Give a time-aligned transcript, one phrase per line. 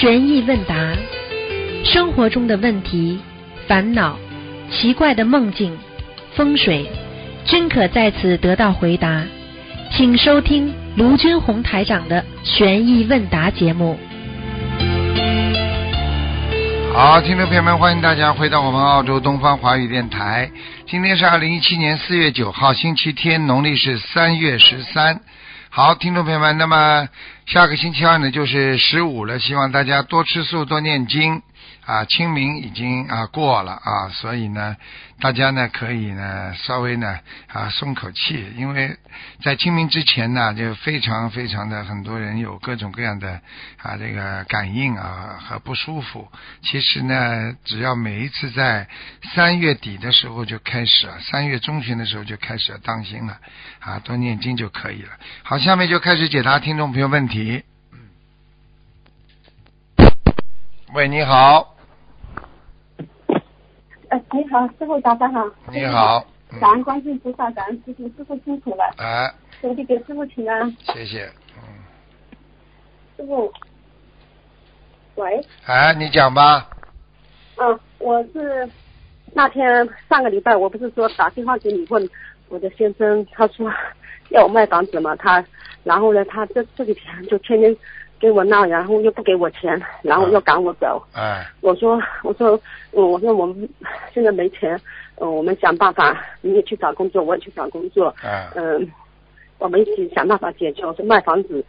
[0.00, 0.76] 悬疑问答，
[1.84, 3.18] 生活中的问题、
[3.66, 4.16] 烦恼、
[4.70, 5.76] 奇怪的梦境、
[6.36, 6.88] 风水，
[7.44, 9.24] 均可在此得到回答。
[9.90, 13.98] 请收听卢军红台长的悬疑问答节目。
[16.94, 20.48] 好，听众朋友们，欢迎大家回到我们澳洲东方华语电台。
[20.86, 25.18] 今天是二零一七年四月九号，星期天，农历是三月十三。
[25.70, 27.06] 好，听众朋友们，那么
[27.44, 31.42] 下个星期二呢，就是十五了，希望大家多吃素，多念经。
[31.88, 32.04] 啊。
[32.04, 34.76] 清明已经啊过了啊，所以呢，
[35.20, 38.96] 大家呢可以呢稍微呢啊松口气，因为
[39.42, 43.40] 在清明之前呢，就非常非常的很多人有各种各样的
[43.82, 46.28] 啊这个感应啊和不舒服。
[46.62, 48.88] 其实呢，只要每一次在
[49.34, 53.38] 三月底的时候就开始了，三月中旬的时候就开始要当心了
[53.80, 55.10] 啊，多念经就可以了。
[55.42, 57.62] 好，下面就开始解答听众朋友问题。
[60.94, 61.76] 喂，你好，
[64.08, 65.44] 哎，你好，师傅，早上好。
[65.70, 70.70] 你好，嗯感恩观世音菩萨，感恩师傅，师傅辛苦了，哎，兄弟给师傅请安。
[70.94, 71.62] 谢谢，嗯，
[73.16, 73.52] 师傅，
[75.16, 76.70] 喂，哎，你讲吧，
[77.56, 78.66] 嗯，我是
[79.34, 82.08] 那天上个礼拜，我不是说打电话给你问
[82.48, 83.70] 我的先生，他说
[84.30, 85.44] 要我卖房子嘛，他，
[85.84, 87.76] 然后呢，他这这几天就天天
[88.20, 91.02] 跟我闹，然后又不给我钱，然后又赶我走。
[91.14, 92.58] 哎，我说，我说，
[92.92, 93.68] 嗯，我说我们
[94.12, 94.78] 现在没钱，
[95.20, 98.90] 嗯，我们想办法，你也去找工作，我也去找工作，哎，嗯，
[99.58, 100.84] 我们一起想办法解决。
[100.84, 101.64] 我说卖房子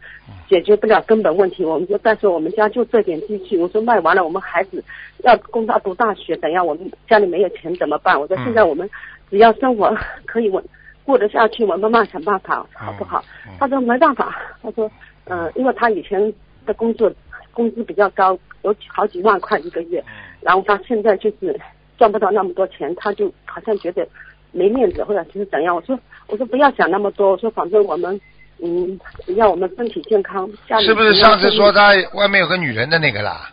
[0.48, 4.82] 解决不了根本问题，我们说，但是我们家就这点积蓄，我说卖完了，我们孩子
[5.24, 6.62] 要供他读大学，等下？
[6.62, 8.20] 我们家里没有钱怎么办？
[8.20, 8.88] 我说嗯现在我们
[9.30, 10.62] 只要生活可以稳
[11.04, 13.22] 过得下去，我们慢慢想办法，好不好？
[13.46, 14.90] 嗯他说没办法，他说，
[15.26, 16.32] 嗯、因为他以前
[16.66, 17.12] 的工作
[17.52, 20.02] 工资比较高，有好几万块一个月，
[20.40, 21.58] 然后他现在就是
[21.98, 24.06] 赚不到那么多钱，他就好像觉得
[24.52, 25.74] 没面子或者就是怎样。
[25.74, 28.20] 我说我说不要想那么多，我说反正我们
[28.62, 33.50] 嗯，只要我们身体健康，家里是不是上次说他外面有个女人的那个啦？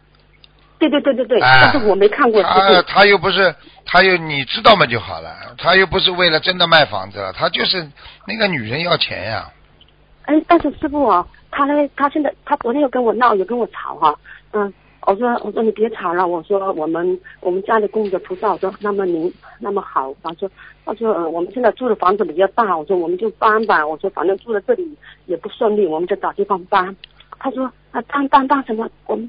[0.79, 2.81] 对对对对对，哎但是我没看过师他傅。
[2.83, 7.89] 他又不是，他又你知道嘛就好了，他又不是为了真的卖房子了，他就是
[8.27, 9.51] 那个女人要钱呀，
[10.25, 11.25] 哎，但是师傅啊，
[11.57, 14.15] 他呢，他现在他昨天又跟我闹，又跟我吵哈、
[14.51, 20.47] 嗯，我说我说你别吵了，我说我们我们家里供着菩萨，我说那么您那么好，他说
[20.85, 24.95] 他说我们现在住的房子比较大，我说我们就搬吧，我说反正住在这里
[25.25, 26.95] 也不顺利，我们就找地方搬。
[27.39, 28.87] 他说啊搬搬搬什么？
[29.07, 29.27] 我们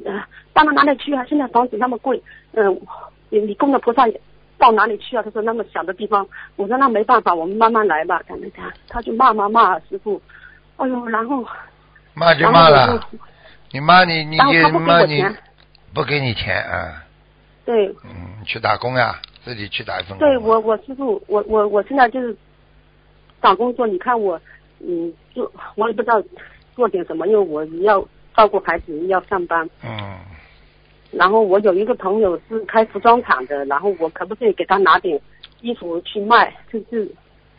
[0.53, 1.25] 搬到哪里去啊？
[1.27, 2.23] 现在房子那么贵，
[2.53, 2.79] 嗯、
[3.31, 4.07] 你你供着菩萨
[4.59, 5.23] 到哪里去啊？
[5.23, 8.21] 他说那么小的地方，我说那没办法，我们慢慢来吧。
[8.29, 10.21] 感觉他他就骂骂骂师傅，
[10.77, 11.43] 哎呦，然后
[12.19, 13.01] 骂就骂了，
[13.71, 15.25] 你骂你你然后他不给骂你
[15.95, 17.05] 不给你钱啊，
[17.65, 20.19] 对嗯，去打工呀，自己去打一份工。
[20.19, 22.37] 对，我我师傅，我我我现在就是
[23.41, 24.41] 找工作，你看我
[24.81, 26.23] 嗯，做我也不知道
[26.75, 28.07] 做点什么，因为我要
[28.37, 29.69] 照顾孩子，要上班。
[29.85, 30.19] 嗯，
[31.13, 35.21] 然后我有一个朋友是开服装厂的，然后我可不可以给他拿点
[35.61, 36.53] 衣服去卖？
[36.73, 37.11] 就是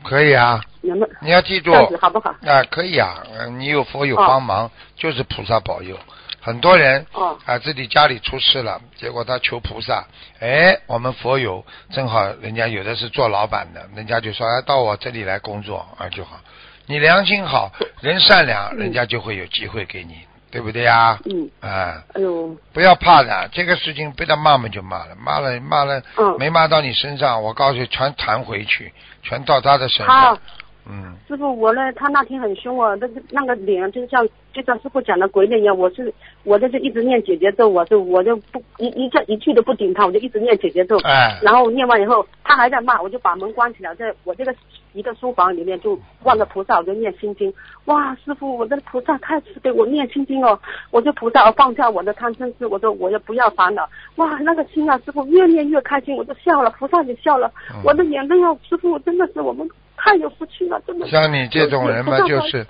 [0.03, 2.29] 可以啊，能不能你要记住好不好？
[2.45, 5.97] 啊，可以啊，呃你有佛有哦帮忙，就是菩萨保佑。
[6.41, 10.05] 很多人哦啊，自己家里出事了，结果他求菩萨，
[10.39, 16.39] 哎，我们佛友正好，人家有的是做老板的，人家就说，哎，到我这里来工作啊就好。
[16.85, 17.71] 你良心好，
[18.01, 20.15] 人善良，嗯人家就会有机会给你，
[20.51, 21.19] 对不对呀？
[21.25, 26.35] 嗯，啊，哎呦，不要怕的，这个事情被他骂嘛就骂了，骂了骂了，嗯。
[26.39, 30.39] 没骂到你身上，我告诉你，全弹回去，全到他的身他上。
[30.87, 35.77] 嗯，师傅，我呢，他那天很凶啊，那个那个脸就像就像师傅讲的鬼脸一样。
[35.77, 36.11] 我是
[36.43, 40.97] 我在这一直念姐姐咒，我就我就不一一个一句都不顶他，我就一直念姐姐咒。
[40.99, 44.55] 哎，然后念完以后，他还在骂，我就把门关起来，在我这个
[44.93, 47.53] 一个书房里面就望着菩萨，我就念心经。
[47.85, 50.59] 哇，师傅，我的菩萨太慈悲，我念心经哦，
[50.89, 53.87] 我就菩萨放下我的贪嗔痴，我说我也不要烦恼。
[54.15, 59.69] 哇，那个心啊，师傅越念越开心，我就笑了，菩萨也笑了，嗯我的眼泪啊，师傅真的是我们
[59.99, 61.07] 太有福气了，真的。
[61.07, 62.65] 像你这种人嘛，就是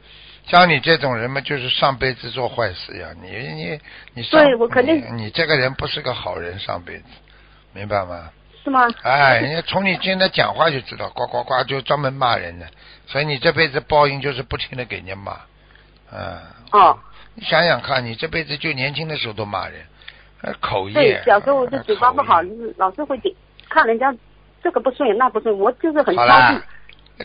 [0.46, 3.10] 像你这种人嘛，就是上辈子做坏事呀。
[3.22, 3.80] 你你
[4.16, 7.06] 你上对我肯定你你这个人不是个好人，上辈子，
[7.74, 8.30] 明白吗？
[8.64, 8.88] 是吗？
[9.04, 12.68] 哎，人家从你今天讲话就知道，呱呱呱就专门骂人的，
[13.08, 15.38] 所以你这辈子报应就是不停的给人家骂，
[16.12, 16.38] 嗯。
[16.72, 17.00] 哦，
[17.36, 19.82] 你想想看，你这辈子就年轻的时候都骂人，
[20.42, 23.34] 呃口对业。，小时候我就嘴巴不好，就是老是会点
[23.70, 24.14] 看人家
[24.62, 26.62] 这个不顺眼那不顺眼，我就是很挑剔。，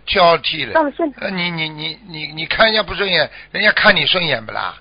[0.07, 0.73] 挑剔了。
[0.73, 4.75] 到了现在，呃，你你你你你看人家不顺眼，人家看你顺眼不啦？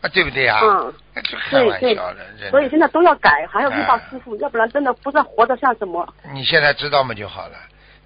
[0.00, 0.60] 啊，对不对呀？
[0.62, 6.06] 嗯，那就开玩笑的，人所以现在都要改，还要遇到哎师傅，要不然真的不知道活得像什么。
[6.32, 7.56] 你现在知道嘛就好了。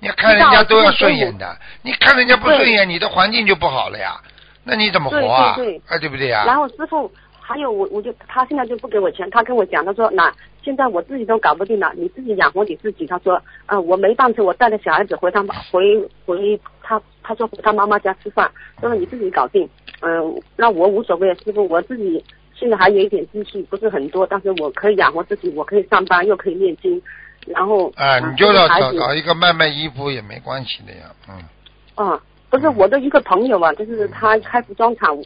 [0.00, 4.16] 你看人家都要顺眼的，你看人家不顺眼，你的环境就不好了呀。
[4.62, 5.54] 那你怎么活啊？
[5.56, 6.44] 对对对啊，对不对呀？
[6.46, 10.32] 然后师傅还有我，我就他现在就不给我钱，他跟我讲，他说那
[10.62, 13.06] 现在我自己都搞不定了，你自己养活你自己。
[13.06, 15.96] 他说，呃，我没办法，我带着小孩子回他妈回
[16.26, 19.68] 回他，他说回他妈妈家吃饭，他说你自己搞定。
[20.00, 22.22] 嗯、那我无所谓，师傅，我自己
[22.54, 27.00] 现在还有一点积蓄，不是很多，但是我可以养活自己，我可以上班，又可以念经，
[27.46, 32.20] 然后啊，嗯你就要找找一个卖卖衣服也没关系的呀，嗯，啊，
[32.50, 35.16] 不是我的一个朋友啊，就是他开服装厂，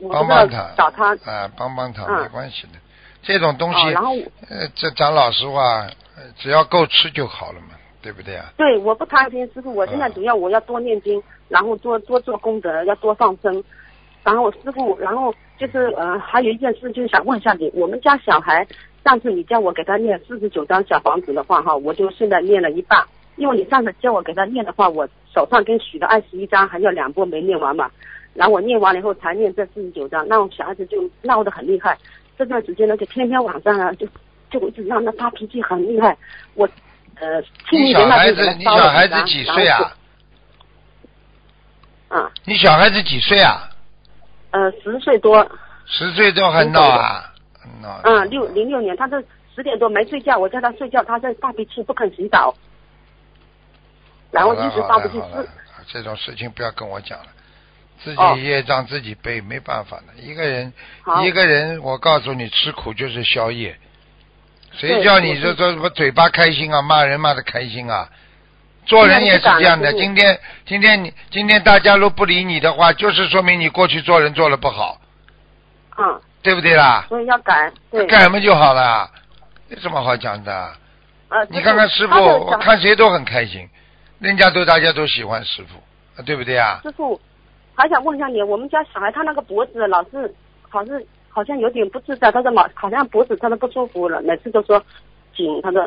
[0.00, 2.78] 我不知道帮帮他，找他啊，帮帮他嗯没关系的。
[3.26, 4.14] 这种东哦，西，然后
[4.48, 5.86] 呃，这讲老实话，
[6.16, 8.46] 呃只要够吃就好了嘛，对不对啊？
[8.56, 13.62] 对，我不贪心，师傅，我现在嗯主要我要多念经，然后多多做功德，要多放生。
[14.22, 18.66] 然后师傅，然后就是呃，还有一件事就是想问一下你，我们家小孩
[19.04, 23.04] 上次你叫我给他念四十九张小房子的话哈，我就现在念了一半，
[23.36, 27.88] 因为你上次叫我给他念的话，我手上跟许了二十一张，还有两波没念完嘛。
[28.34, 31.96] 然后我念完了以后才念这四十九章，那我小孩子就闹得很厉害。
[32.38, 34.06] 这段时间呢，就天天晚上啊，就
[34.50, 36.16] 就一直让他发脾气，很厉害。
[36.54, 36.68] 我
[37.18, 39.66] 呃，清你小孩子，你小孩子几岁？
[39.68, 39.96] 啊？
[42.08, 43.70] 啊，你小孩子几岁啊？
[44.50, 45.46] 呃，十岁多，
[45.86, 47.32] 十岁都还闹啊，
[47.82, 48.00] 闹。
[48.04, 49.22] 嗯，六零六年，他这
[49.54, 52.54] 十点多没睡觉，我叫他睡觉，他在发脾气，不肯洗澡，
[54.30, 57.26] 然后一直发脾气好了好了是，这种事情不要跟我讲了，
[58.02, 60.22] 自哦己业障自己背，没办法的。
[60.22, 60.72] 一个人，
[61.22, 63.76] 一个人，我告诉你，吃苦就是宵夜。
[64.72, 68.08] 谁叫你说我是说什么嘴巴开心啊，骂人骂的开心啊？
[68.84, 69.92] 做人也是这样的。
[69.94, 75.00] 今天，今天你今天大家都不理你的话，就是说明你过去做人做的不好，
[75.98, 77.04] 嗯，对不对啦？
[77.08, 79.10] 所以要改，对，改嘛就好了，
[79.70, 80.72] 有什么好讲的？
[81.28, 83.68] 呃，你看看师傅，看谁都很开心，
[84.20, 85.82] 人家都大家都喜欢师傅，
[86.16, 86.78] 啊对不对啊？
[86.84, 87.20] 师傅，
[87.76, 90.34] 还想问一下你，我们家小孩他那个脖子老是
[90.68, 94.82] 好像好像有点不自在，他说毛好像脖子他都不舒服了，每次都说
[95.36, 95.86] 紧，他说，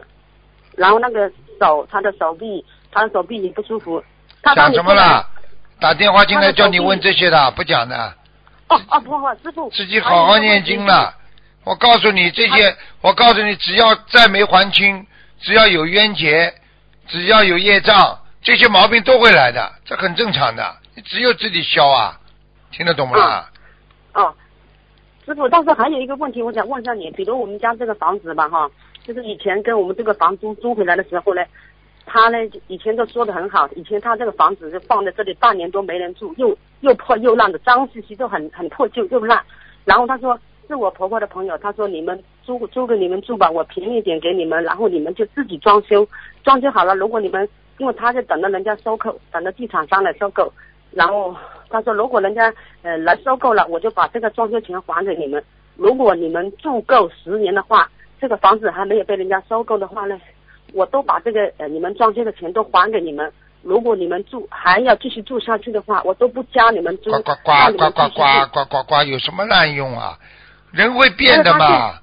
[0.77, 4.01] 然后那个手他的手臂他的手臂也不舒服，
[4.43, 5.25] 他讲什么了？
[5.79, 8.13] 打电话进来叫你问这些的，不讲的，
[8.67, 11.15] 哦哦不不，师傅自己好好念经了。
[11.63, 15.05] 我告诉你，这些，我告诉你，只要再没还清，
[15.39, 16.53] 只要有冤结，
[17.07, 20.75] 只要有业障，这些毛病都会来的，这很正常的。
[21.01, 22.19] 只有自己消啊，
[22.71, 23.19] 听得懂吗？
[23.19, 23.51] 啊
[24.13, 24.33] 哦，
[25.25, 28.69] 师傅，但是还有一个问题，我想问一下你，比如我们家这个房子吧，哈，
[29.03, 31.43] 就是以前跟我们这个房租租回来的时候呢，
[32.05, 32.37] 他呢
[32.67, 39.43] 以前都说的很好，以前他这个房子就放在这里半年多没人住，又又破又烂的，脏兮兮都很很破旧又烂。
[39.85, 40.37] 然后他说
[40.67, 46.07] 是我婆婆的朋友，他说你们租租给你们住吧，我便宜点给你们，然后你们就自己装修，
[46.43, 47.47] 装修好了，如果你们
[47.77, 50.51] 因为他是等着人家收购，等着地产商来收购，
[50.91, 51.35] 然后
[51.69, 55.43] 他说，如果人家呃来收购了，我就把这个装修钱还给你们。
[55.75, 57.89] 如果你们住够十年的话，
[58.19, 60.19] 这个房子还没有被人家收购的话呢，
[60.73, 63.31] 我都把这个呃你们装修的钱都还给你们。
[63.61, 68.49] 如果你们住还要继续住下去的话，我都不加你们租，呱呱呱呱呱继续住。
[68.51, 70.17] 呱呱呱呱，有什么滥用啊？
[70.71, 71.99] 人会变的嘛，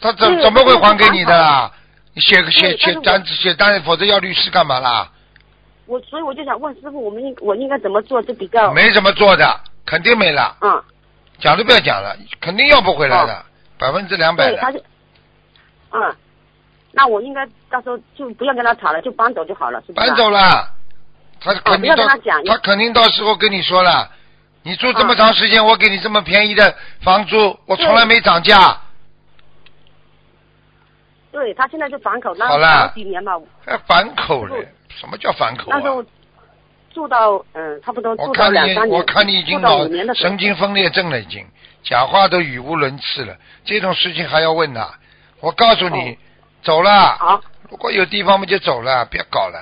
[0.00, 1.72] 他怎怎么会还给你的啦？
[2.14, 5.10] 你写个写写单子写单，否则要律师干嘛啦？
[5.86, 10.82] 我所以我就想问师傅，我们应我应该怎么做就比较没怎么做的，肯定没了，嗯，
[11.38, 13.44] 讲都不要讲了，肯定要不回来的，
[13.78, 14.78] 百分之两百对，他的。
[14.78, 14.84] 就
[15.92, 16.14] 嗯，
[16.92, 19.80] 那我应该到时候就不要跟他吵了，就搬走就好了？
[19.94, 20.68] 搬走了，
[21.40, 24.10] 他肯定到要跟他讲他肯定到时候跟你说了，
[24.62, 28.76] 你住这么嗯长时间，我给你这么便宜的房租，我从来没涨价，
[31.30, 33.32] 对他现在就反口，那好了几年嘛，
[33.64, 34.56] 还 反口了，
[34.98, 35.88] 什么叫反口啊那时？
[35.90, 36.04] 候
[36.92, 41.46] 住到嗯差不多住到，两三年，我看你已经住到脑五年的神经分裂症了，已经
[41.82, 43.36] 讲话都语无伦次了。
[43.64, 44.88] 这种事情还要问呐？
[45.40, 46.16] 我告诉你，哦
[46.62, 46.90] 走了。
[47.18, 49.58] 好，如果有地方嘛就走了，别搞了。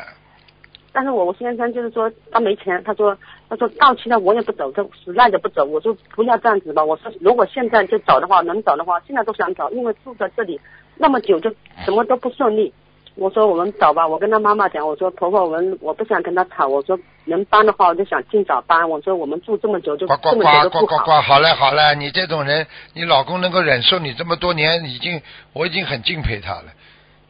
[0.92, 10.60] 但是我先生就是说他没钱，他说他说到期了我也不走，他实在的不走，我说不要这样子吧，我说如果现在就走的话，能走的话，现在都想走，因为住在这里
[10.96, 11.52] 那么久就
[11.84, 12.72] 什么都不顺利。
[13.16, 18.88] 我说我们走吧，我跟他妈妈讲，我说婆婆，我们我不想跟他吵，我说能搬的话，我就想尽早搬。
[18.90, 21.23] 我说我们住这么久就呱呱这么久呱呱呱呱，都不好。
[21.23, 26.64] 好了好嘞，你这种人，你老公能够忍受你这么多年，已经我已经很敬佩他了。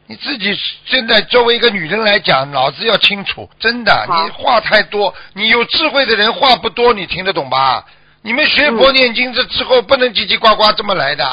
[0.07, 7.85] 你自己现在作为一个女人来讲，脑子要清楚，真的，你话太多，你有智慧的人话不多，你听得懂吧？
[8.23, 11.23] 你们学佛念经这之后不能叽叽呱呱这么来的，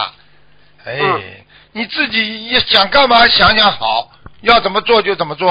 [0.85, 1.21] 哎，嗯
[1.73, 4.12] 你自己也想干嘛想想好，
[4.43, 5.51] 要怎么做就怎么做，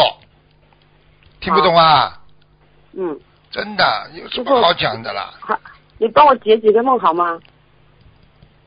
[1.39, 2.19] 听不懂啊？
[2.93, 3.17] 嗯，
[3.49, 5.33] 真的有什么好讲的啦？
[5.39, 5.57] 好，
[5.97, 7.39] 你帮我解几个梦好吗？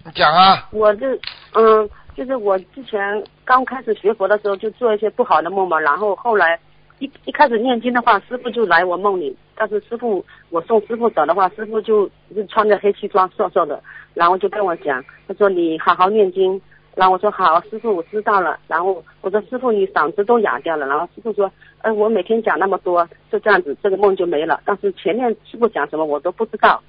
[0.04, 1.14] 你讲啊，我这
[1.52, 6.59] 嗯，就是我之前刚开始学佛的时候就做一些不好的梦嘛，然后后来
[7.00, 13.83] 一一开始念经的话，师傅就来我梦里，但是师傅我送师傅走的话，师傅就就穿着黑西装瘦瘦的，
[14.14, 16.59] 然后就跟我讲，他说你好好念经。
[16.96, 18.58] 然后我说好，师傅我知道了。
[18.68, 20.86] 然后我说师傅你嗓子都哑掉了。
[20.86, 21.50] 然后师傅说，
[21.82, 24.60] 呃我每天讲那么多，就这样子，这个梦就没了。
[24.64, 26.82] 但是前面师傅讲什么我都不知道。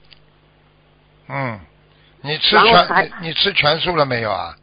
[1.28, 1.60] 嗯，
[2.22, 2.66] 你吃全
[3.22, 4.56] 你你吃全素了没有啊？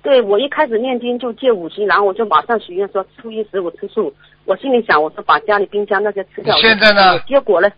[0.00, 4.14] 对我一开始念经就戒五行，然后我就马上许愿说初一十五吃素。
[4.44, 6.56] 我心里想，我说把家里冰箱那些吃掉。
[6.56, 7.68] 现在呢结果呢，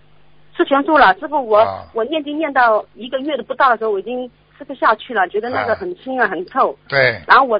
[0.54, 1.12] 吃全素了。
[1.18, 4.30] 师傅我、啊我念经念到一个月都不到的时候，我已经
[4.60, 6.76] 吃不下去了，觉得那个啊很腥啊，很臭。
[6.86, 7.58] 对，然后我，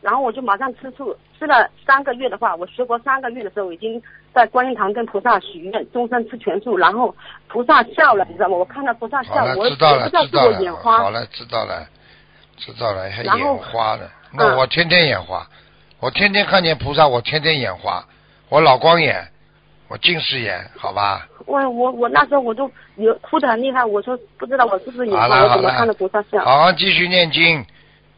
[0.00, 4.02] 然后我就马上吃素，吃了三个月的话，我学佛三个月的时候，已经
[4.34, 6.76] 在观音堂跟菩萨许愿，终身吃全素。
[6.76, 7.14] 然后
[7.46, 8.56] 菩萨笑了，你知道吗？
[8.56, 10.98] 我看到菩萨笑我知道了，我不知道了，我眼花。
[10.98, 11.86] 好了，知道了，
[12.56, 14.10] 知道了，还眼花了。
[14.32, 15.46] 那嗯我天天眼花，
[16.00, 18.04] 我天天看见菩萨，我天天眼花，
[18.48, 19.28] 我老光眼，
[19.92, 21.28] 我近视眼，好吧？
[21.44, 26.42] 我我我那时候我就有哭得很厉害，我说不知道我是不是眼好花，了好了我怎么看到菩萨像？
[26.42, 27.62] 好好继续念经，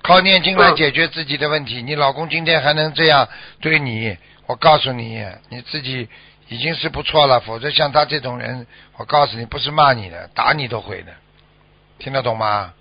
[0.01, 1.83] 靠念经来嗯解决自己的问题。
[1.83, 3.29] 你老公今天还能这样
[3.61, 4.17] 对你，
[4.47, 6.09] 我告诉你，你自己
[6.47, 7.41] 已经是不错了。
[7.41, 8.65] 否则像他这种人，
[8.97, 11.11] 我告诉你，不是骂你的，打你都会的。
[11.99, 12.73] 听得懂吗？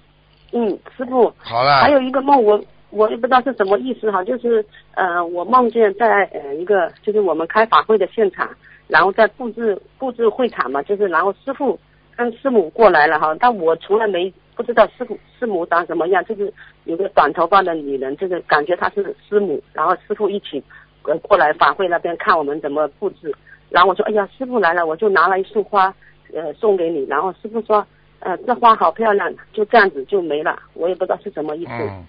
[0.52, 2.64] 嗯，师傅，好了还，有一个梦我。
[2.96, 8.48] 我也不知道是什么意思哈，就是呃，我梦见在呃一个就是我们开法会的现场，
[8.94, 11.80] 然后再布置布置会场嘛，就是然后师傅
[12.16, 20.64] 跟师母过来了哈，但我从来没不知道师傅师母长什么样，就是有个短头发的女人，就是感觉她是师母，然后师傅一起
[21.06, 23.34] 呃过来法会那边看我们怎么布置，
[23.72, 25.92] 然后我说哎呀师傅来了，我就拿了一束花
[26.32, 27.84] 呃送给你，然后师傅说
[28.20, 31.72] 呃这花好漂亮，就这样子就没了，我也不知道是什么意思。
[31.72, 32.06] 嗯，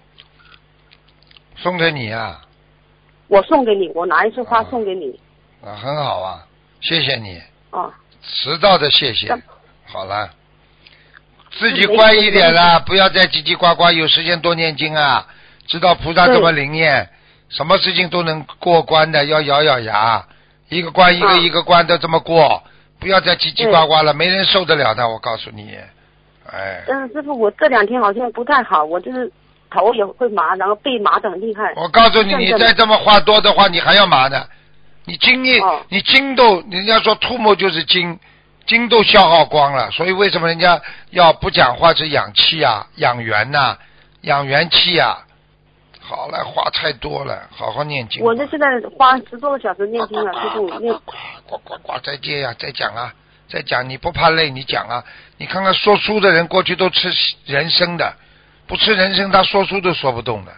[1.55, 2.41] 送给你啊，
[3.27, 4.63] 我送给你，我拿一束花啊。
[4.69, 5.19] 送给你。
[5.63, 6.45] 啊，很好啊，
[6.87, 9.35] 谢谢你，哦，迟到的谢谢。
[9.87, 10.29] 好了，
[11.57, 15.25] 自己乖一点啦，不要再叽叽呱呱，有时间多念经啊，
[15.65, 17.09] 知道菩萨这么灵验，
[17.49, 20.23] 什么事情都能过关的，要咬咬牙，
[20.69, 22.61] 一个关一个嗯一个关都这么过，
[22.99, 25.75] 不要再叽叽呱呱了，没人受得了的，我告诉你，
[26.51, 29.31] 哎，但是师傅，我这两天好像不太好，我就是
[29.71, 31.73] 头也会麻，然后背麻的很厉害。
[31.77, 34.45] 我告诉你，你再这么话多的话，你还要麻呢。
[35.05, 38.19] 你精液，哦你精都，人家说吐沫就是精，
[38.65, 39.91] 精都消耗光了。
[39.91, 40.81] 所以为什么人家
[41.11, 43.77] 要不讲话是养气啊，养元呐、
[44.21, 45.19] 养元气啊？
[46.07, 48.23] 好了，话太多了，好好念经。
[48.23, 50.93] 我这现在花十多个小时念经了，师傅念。
[51.47, 53.11] 呱呱呱，再接呀、再讲啊，
[53.49, 55.03] 再讲，你不怕累，你讲啊。
[55.37, 57.11] 你看看说书的人，过去都吃
[57.45, 58.15] 人参的，
[58.67, 60.51] 不吃人参，他说书都说不动的。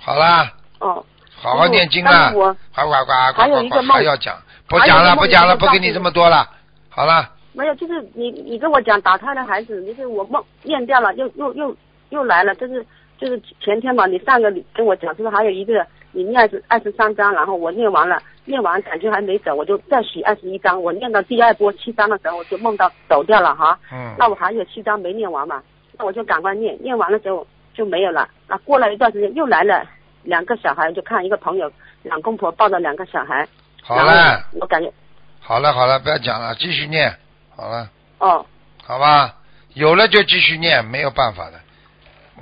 [0.00, 1.04] 好啦，哦，
[1.38, 2.32] 好好念经啊！
[2.32, 4.36] 呱呱呱呱呱呱，还有一个梦还要讲，
[4.68, 6.48] 不讲了，不讲了，不给你这么多了。
[6.88, 11.76] 好了，没有，就是你你跟我讲打胎的孩子，就是我梦念掉了，又又又
[12.08, 12.84] 又来了，就是
[13.18, 23.78] 就是前天嘛，你上个跟我讲，就是还有一个你念二十二十三章，然后我念完了，念完感觉还没走，我就再许二十一章，我念到第二波七章的时候，我就梦到走掉了哈。
[23.92, 25.62] 嗯，那我还有七章没念完嘛，
[25.98, 28.26] 那我就赶快念，念完了之后就没有了。
[28.48, 29.84] 那过了一段时间又来了
[30.26, 33.46] 两个小孩，就看一个朋友两公婆抱着两个小孩，
[33.82, 34.92] 好了，我感觉
[35.40, 37.16] 好了，好了，不要讲了，继续念，
[37.56, 38.44] 好了，哦，
[38.84, 39.36] 好吧，
[39.74, 41.60] 有了就继续念，没有办法的。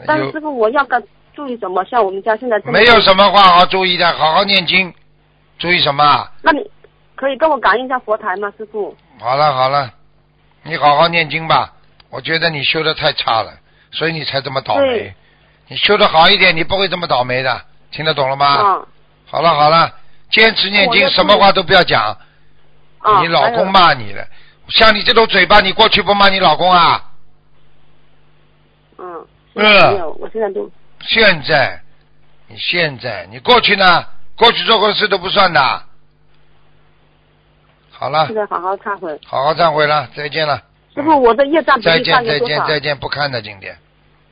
[0.06, 1.00] 但是师傅我要该
[1.34, 1.84] 注意什么？
[1.84, 4.92] 像我们家现在这么没有什么话好注意的，好好念经，
[5.58, 6.26] 注意什么？
[6.42, 6.68] 那你
[7.14, 8.96] 可以跟我感应一下佛台吗，师傅？
[9.20, 9.92] 好了好了，
[10.62, 11.72] 你好好念经吧。
[12.10, 13.52] 我觉得你修的太差了，
[13.90, 15.14] 所以你才这么倒霉。
[15.66, 17.60] 你修的好一点，你不会这么倒霉的。
[17.94, 18.60] 听得懂了吗？
[18.60, 18.86] 嗯
[19.26, 19.90] 好了好了，
[20.30, 22.16] 坚持念经，什么话都不要讲。
[23.00, 23.22] 嗯！
[23.22, 24.24] 你老公骂你了，
[24.68, 27.02] 像你这种嘴巴，你过去不骂你老公啊？
[28.98, 30.70] 嗯，嗯没有，我现在都
[31.00, 31.80] 现在，
[32.46, 34.04] 你现在，你过去呢？
[34.36, 35.82] 过去做过的事都不算的。
[37.90, 39.18] 好了现，在好好忏悔。
[39.26, 40.62] 好好忏悔了，再见了。
[40.94, 42.64] 师傅，我的业障比再见再见？
[42.68, 43.76] 再见，不看的今天。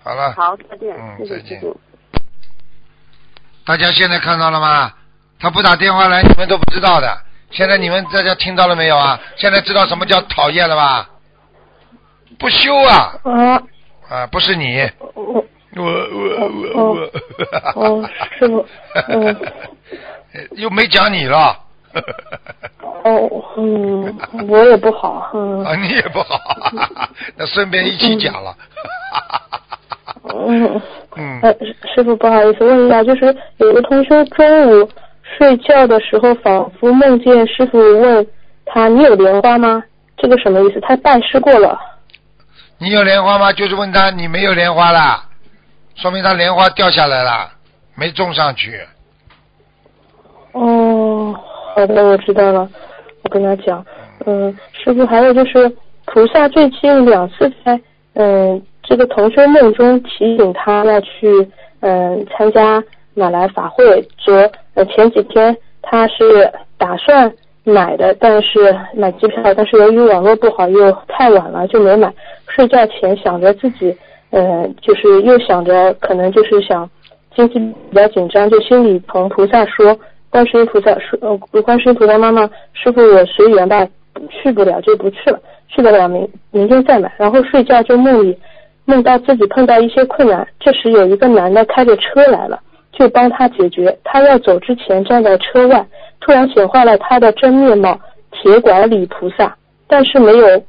[0.04, 1.60] 好了，好，再见，嗯再见。
[3.64, 4.92] 大家现在看到了吗？
[5.38, 7.18] 他不打电话来，你们都不知道的。
[7.50, 9.18] 现在你们大家听到了没有啊？
[9.36, 11.08] 现在知道什么叫讨厌了吧？
[12.38, 13.14] 不修啊。
[13.24, 13.62] 啊，
[14.08, 15.42] 啊，不是你，我我
[15.74, 16.94] 我
[17.74, 18.66] 我哦师傅
[19.08, 19.36] 嗯
[20.52, 21.58] 又没讲你了，
[23.04, 25.64] 哦嗯，我也不好，嗯。
[25.64, 26.38] 啊，你也不好，
[27.36, 28.56] 那顺便一起讲了，
[30.48, 30.80] 嗯。
[31.16, 34.88] 嗯，呃，师师傅不好意思，问一下，就是有个同学中午
[35.22, 38.26] 睡觉的时候，仿佛梦见师傅问
[38.64, 39.82] 他：“你有莲花吗？”
[40.16, 40.80] 这个什么意思？
[40.80, 41.78] 他拜师过了。
[42.78, 43.52] 你有莲花吗？
[43.52, 45.24] 就是问他你没有莲花啦，
[45.96, 47.50] 说明他莲花掉下来了，
[47.94, 48.80] 没种上去。
[50.52, 51.34] 哦，
[51.74, 52.68] 好的，我知道了。
[53.22, 53.84] 我跟他讲，
[54.26, 55.68] 嗯，师傅，还有就是
[56.06, 57.80] 菩萨最近两次在
[58.14, 58.60] 嗯
[58.92, 61.48] 这个同修梦中提醒他要去
[61.80, 62.84] 嗯参加
[63.14, 67.32] 马来法会，说呃前几天他是打算
[67.64, 72.12] 买的，但是买机票，但是由于网络不好又太晚了就没买。
[72.48, 73.96] 睡觉前想着自己，
[74.28, 76.86] 呃，就是又想着可能就是想
[77.34, 82.42] 经济比较紧张，就心里同菩萨说，观世音菩萨说，呃，观世音菩萨妈妈，
[82.74, 83.88] 师傅我随缘吧，
[84.28, 87.10] 去不了就不去了，去得了明明天再买。
[87.16, 88.38] 然后睡觉就梦里
[88.84, 92.60] 梦到自己碰到一些困难，这时有一个男的开着车来了，
[92.92, 93.98] 就帮他解决。
[94.04, 95.86] 他要走之前站在车外，
[96.20, 97.98] 突然显化了他的真面貌——
[98.32, 100.62] 铁拐李菩萨，但是没有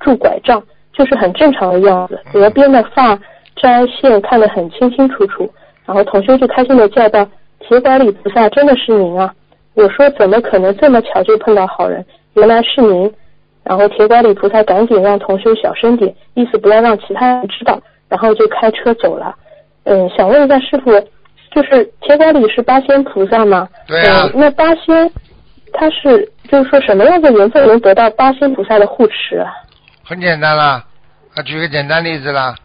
[0.00, 0.62] 拄拐杖。
[0.92, 3.18] 就是很正常的样子，额边的发
[3.56, 5.48] 摘线看得很清清楚楚。
[5.86, 7.26] 然后同修就开心的叫道
[7.60, 9.32] ：“铁拐李菩萨，真的是您啊！”
[9.74, 12.04] 我说：“怎么可能这么巧就碰到好人？
[12.34, 13.10] 原来是您。”
[13.70, 19.32] 然后铁拐李菩萨赶紧让同修小声点，意思不要让其他人知道，然后就开车走了。
[19.84, 20.90] 嗯，想问一下师傅，
[21.52, 23.68] 就是铁拐李是八仙菩萨吗？
[23.86, 25.08] 对啊嗯，那八仙
[25.72, 29.52] 他是就是说什么样的缘分能得到八仙菩萨的护持啊？
[30.04, 30.84] 很简单啦，
[31.36, 32.56] 啊，举个简单例子啦，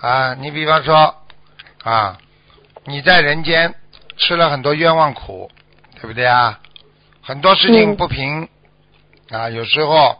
[0.00, 1.14] 啊，你比方说，
[1.84, 2.16] 啊，
[2.86, 3.74] 你在人间
[4.16, 5.50] 吃了很多冤枉苦，
[6.00, 6.58] 对不对啊？
[7.22, 8.48] 很多事情嗯不平，
[9.30, 10.16] 啊，有时候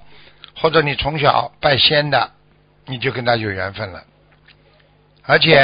[0.57, 2.31] 或者你从小拜仙的，
[2.87, 4.03] 你就跟他有缘分了，
[5.25, 5.63] 而且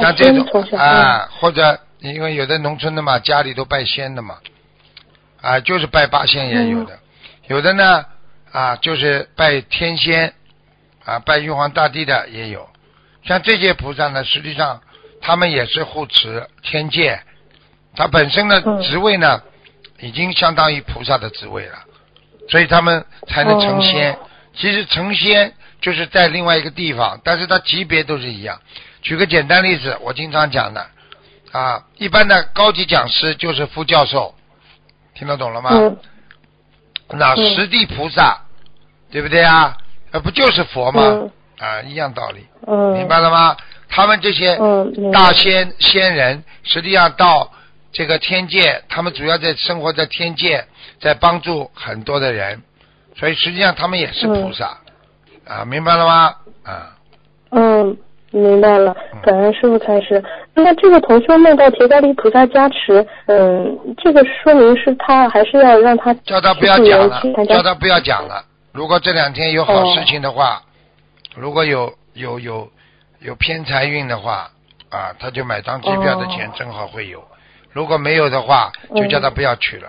[0.00, 0.46] 像这种
[0.78, 4.38] 啊，或者因为有的农村的嘛，家里都拜仙的嘛，
[5.40, 6.98] 啊，就是拜八仙也有的，
[7.46, 8.04] 有的呢
[8.50, 10.34] 啊，就是拜天仙。
[11.04, 12.68] 啊，拜玉皇大帝的也有，
[13.24, 14.80] 像这些菩萨呢，实际上
[15.20, 17.18] 他们也是护持天界，
[17.96, 18.80] 他本身的嗯。
[18.82, 19.42] 职位呢，
[19.98, 21.78] 已经相当于菩萨的职位了，
[22.48, 24.12] 所以他们才能成仙。
[24.12, 24.18] 哦
[24.54, 28.60] 其实成仙就是在另外一个地方，但是它级别都是一样。
[29.02, 30.86] 举个简单例子，我经常讲的
[31.50, 34.34] 啊，一般的高级讲师就是副教授，
[35.14, 35.70] 听得懂了吗？
[35.72, 35.98] 嗯
[37.14, 38.40] 那嗯十地菩萨，
[39.10, 39.76] 对不对啊？
[40.12, 41.02] 呃，不就是佛吗？
[41.02, 43.54] 嗯啊，一样道理，嗯，明白了吗？
[43.90, 44.58] 他们这些
[45.12, 47.52] 大仙仙人，实际上到
[47.92, 50.66] 这个天界，他们主要在生活在天界，
[51.00, 52.62] 在帮助很多的人，
[53.14, 54.78] 所以实际上他们也是菩萨，
[55.46, 56.34] 啊，明白了吗？
[56.64, 56.96] 啊，
[57.50, 57.96] 嗯，
[58.30, 58.96] 明白了。
[59.12, 60.22] 嗯，感恩师傅开始。
[60.54, 68.44] 那这个同修梦到铁伽利菩萨加持，嗯，这个说明是他还是要让他叫他不要讲了叫他不要讲了。
[68.72, 70.62] 如果这两天有好事情的话，
[71.34, 72.68] 如果有有有
[73.20, 74.50] 有偏财运的话，
[74.90, 76.52] 啊，他就买张机票的钱哦。
[76.56, 77.22] 正好会有。
[77.70, 79.88] 如果没有的话，就叫他不要去了，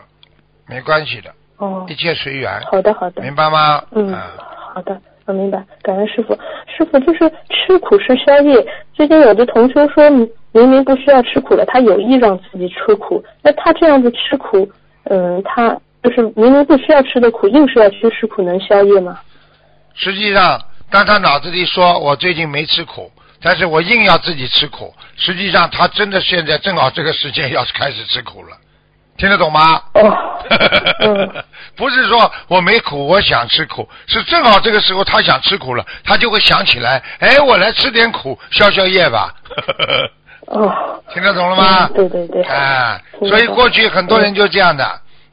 [0.67, 3.83] 没关系的，哦一，切随缘，好的好的，明白吗？
[3.91, 4.31] 嗯啊，
[4.75, 6.37] 好的，我明白，感恩师傅。
[6.67, 8.65] 师傅就是吃苦是宵夜。
[8.93, 10.09] 最近有的同修说，
[10.51, 13.23] 明明不需要吃苦了，他有意让自己吃苦。
[13.41, 14.69] 那他这样子吃苦，
[15.05, 19.19] 嗯，他就是明明不需要吃的苦，硬是要去吃苦，能宵夜吗？
[19.93, 23.11] 实际上，当他脑子里说我最近没吃苦，
[23.41, 28.57] 但是我硬要自己吃苦，实际上他真的现在正好这个时间要开始吃苦了，
[29.17, 29.81] 听得懂吗？
[29.93, 30.17] 哦，
[31.01, 31.43] 嗯，
[31.75, 39.33] 不是说我没苦，我想吃苦，是正好这个时候他想吃苦了，他就会想起来，哎，我来吃点苦消消业吧。
[40.47, 41.85] 哦， 听得懂了吗？
[41.87, 42.99] 嗯对对对啊，
[43.29, 44.83] 所以过去很多人就这样的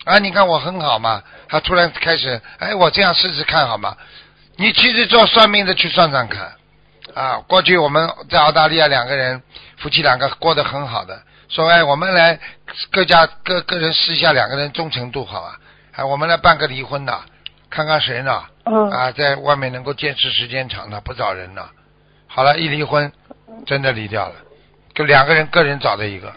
[0.05, 3.97] 啊，你看我很好嘛，他突然开始，哎，我这样试试看好吗？
[4.57, 6.53] 你其实做算命的去算算看
[7.15, 9.43] 啊，过去我们在澳大利亚两个人
[9.79, 12.39] 夫妻两个过得很好的，说哎，我们来
[12.93, 15.57] 各家各个人试一下两个人忠诚度好啊，
[15.93, 17.21] 哎，我们来办个离婚的，
[17.69, 18.45] 看看谁呢？
[18.65, 21.69] 嗯，啊，在外面能够坚持时间长的不找人了。
[22.29, 23.13] 好了，一离婚，
[23.67, 24.35] 真的离掉了，
[24.95, 26.33] 就两个人个人找的一个。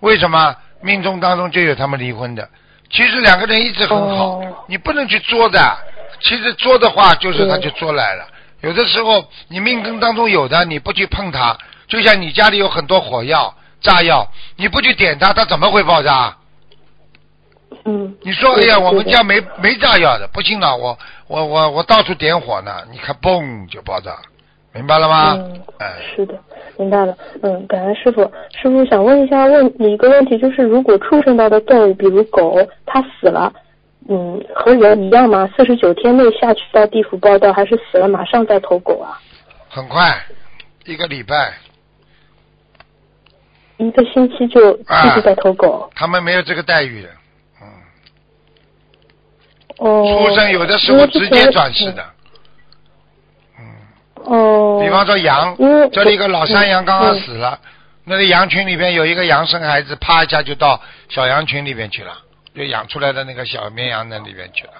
[0.00, 2.48] 为什么命中当中就有他们离婚的？
[2.90, 5.78] 其实两个人一直很好，哦你不能去作的。
[6.22, 8.26] 其实作的话，就是他就作来了。
[8.62, 16.36] 有的时候你命根当中有的，你不去碰它，就像你家里有很多火药、炸药，你不去点它，它怎么会爆炸？
[17.84, 24.16] 嗯，你说，哎呀，我们家没没炸药的，不信了，我我我我到处点火呢，你看嘣就爆炸，
[24.72, 25.34] 明白了吗？
[25.36, 26.34] 嗯哎，是的，
[26.78, 27.16] 明白了。
[27.42, 28.22] 嗯，感恩师傅。
[28.60, 33.52] 师傅想问一下，问你一个问题，就是如果畜生道的动物，比如狗，它死了，
[34.08, 35.48] 嗯，和人一样吗？
[35.56, 39.20] 四十九天内下去到地府报道，还是死了马上再投狗啊？
[39.68, 40.16] 很快，
[40.86, 41.52] 一个礼拜，
[43.78, 45.90] 一个星期就一直在投狗？
[45.94, 47.08] 他们没有这个待遇的，
[47.60, 47.68] 嗯，
[49.78, 50.26] 哦。
[50.28, 52.04] 出生有的时候直接转世的，
[53.58, 53.64] 嗯，
[54.24, 54.80] 哦。
[54.82, 55.56] 比方说羊，
[55.92, 57.60] 这里一个老山羊刚刚嗯死了，
[58.04, 62.16] 那个羊群里边有一个羊生孩子，啪一下就到小羊群里边去了，
[62.54, 64.72] 就养出来的那个小绵羊那里边去了。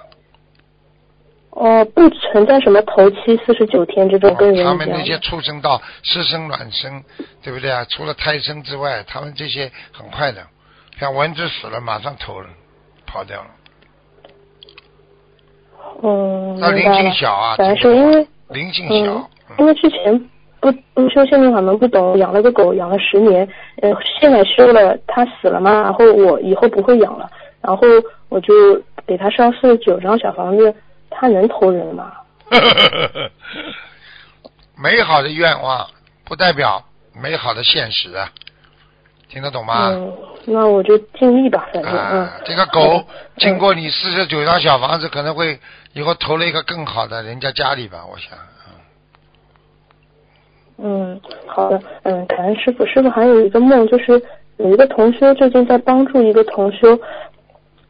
[1.59, 5.25] 哦，不存在什么头七四十九天这种跟人哦他们那些一样的。
[5.25, 7.03] 畜生道湿生卵生，
[7.41, 7.83] 对不对啊？
[7.89, 10.43] 除了胎生之外，他们这些很快的，
[10.99, 12.47] 像蚊子死了马上投了，
[13.07, 13.47] 跑掉了。
[16.03, 17.11] 嗯，那灵性。
[17.11, 23.47] 小啊，反正听不懂是因为灵性嗯小，，因为之前不不修心灵法门不懂，养了个狗养了十年，
[23.81, 27.27] 呃，现在修了，它死了嘛，然后我以后不会养了，
[27.61, 27.87] 然后
[28.29, 28.53] 我就
[29.07, 30.75] 给它烧四十九张小房子，
[31.09, 32.13] 它能投人吗？
[34.79, 35.87] 美好的愿望
[36.23, 38.29] 不代表美好的现实啊，
[39.27, 39.89] 听得懂吗？
[39.89, 40.13] 嗯，
[40.45, 43.03] 那我就尽力吧，反正嗯啊，，这个狗
[43.37, 45.59] 经过你四十九张小房子，可能会
[45.93, 48.37] 以后投了一个更好的人家家里吧，我想。
[50.79, 52.85] 嗯，好的，嗯，感恩师傅。
[52.85, 54.21] 师傅还有一个梦，就是
[54.57, 56.99] 有一个同修最近在帮助一个同修，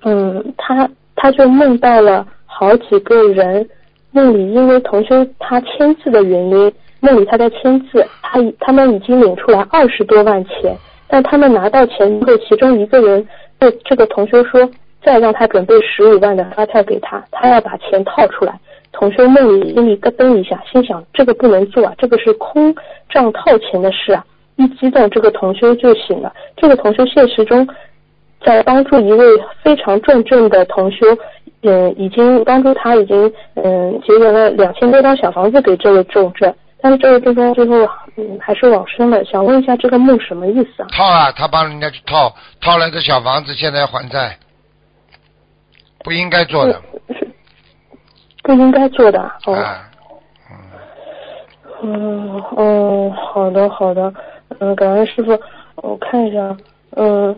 [0.03, 2.25] 嗯，他他就梦到了
[2.59, 3.69] 好几个人，
[4.09, 10.75] 梦里因为同修他签字的原因，梦里他在签字，他已他们已经领出来二十多万钱，
[11.07, 13.27] 但他们拿到钱之后，其中一个人
[13.59, 14.67] 对这个同修说，
[15.03, 18.59] 再让他准备十五万的发票给他，他要把钱套出来。
[18.91, 22.73] 同修梦里心里咯噔一下，心想这个不能做啊，这个是空
[23.07, 24.25] 账套钱的事啊。
[24.55, 26.33] 一激动，这个同修就醒了。
[26.55, 27.67] 这个同修现实中
[28.43, 29.23] 在帮助一位
[29.61, 31.05] 非常重症的同修，
[31.61, 37.75] 嗯，已经帮助他已经嗯结缘了两千多套小房子给这位重症，但是这位重症最后
[38.15, 39.23] 嗯还是往生了。
[39.25, 40.87] 想问一下这个梦什么意思啊？
[40.91, 44.37] 套啊，他帮人家去套，套来的小房子现在要还债，
[46.03, 46.81] 不应该做的。
[47.09, 47.27] 是
[48.43, 49.53] 不应该做的啊哦。
[49.55, 49.89] 啊，
[51.81, 54.13] 嗯嗯，好的好的，
[54.59, 55.37] 嗯，感恩师傅，
[55.75, 56.55] 我看一下，
[56.95, 57.37] 嗯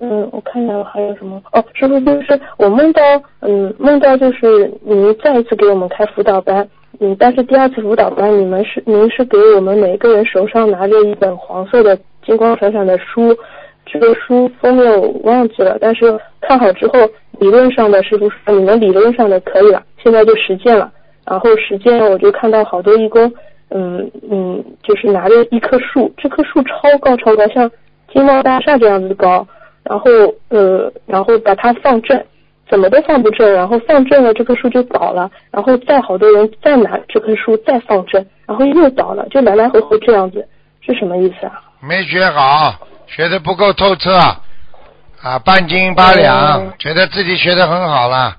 [0.00, 3.02] 嗯，我看一下还有什么哦，师傅就是我梦到，
[3.40, 6.66] 嗯，梦到就是您再一次给我们开辅导班，
[7.00, 13.36] 嗯，但是第二次辅导班你们是您是给我们每个人手上拿着一本黄色的金光闪闪的书，
[13.84, 16.92] 这个书封面我忘记了，但是看好之后，
[17.38, 20.90] 理论上的师傅说你们理论上的可以了，现在就实践了。
[21.26, 23.30] 然后实践我就看到好多义工，
[23.68, 27.70] 嗯嗯，就是拿着一棵树，这棵树超高超高，像
[28.12, 29.46] 金茂大厦这样子高，
[29.90, 30.08] 然后
[30.50, 32.24] 呃，然后把它放正，
[32.70, 40.46] 怎么都放不正，然后放正了这棵树就倒了，然后再好多人再拿这棵树再放正，然后又倒了，就来来回回这样子，
[40.80, 41.60] 是什么意思啊？
[41.80, 42.72] 没学好，
[43.08, 44.12] 学的不够透彻，
[45.22, 48.36] 啊，半斤八两，哦觉得自己学的很好了，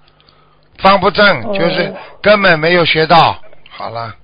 [0.77, 3.35] 放不正，哦就是根本没有学到。
[3.69, 4.15] 好了，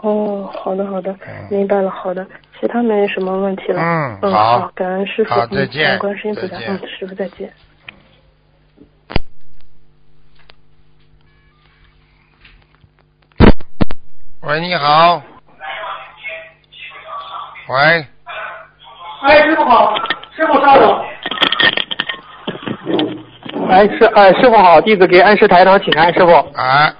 [0.00, 2.26] 哦，好的好的嗯，明白了，好的，
[2.62, 3.82] 其他没什么问题了。
[3.82, 7.52] 嗯嗯，好感恩师傅，再见感恩观世音菩萨，再见嗯，师傅再见。
[14.42, 15.20] 喂，你好。
[17.68, 18.06] 喂，
[19.22, 19.96] 哎，师傅好，
[20.36, 21.04] 师傅稍等。
[23.70, 26.32] 哎，师哎，师傅好，弟子给恩师台长请安，师傅。
[26.54, 26.94] 哎，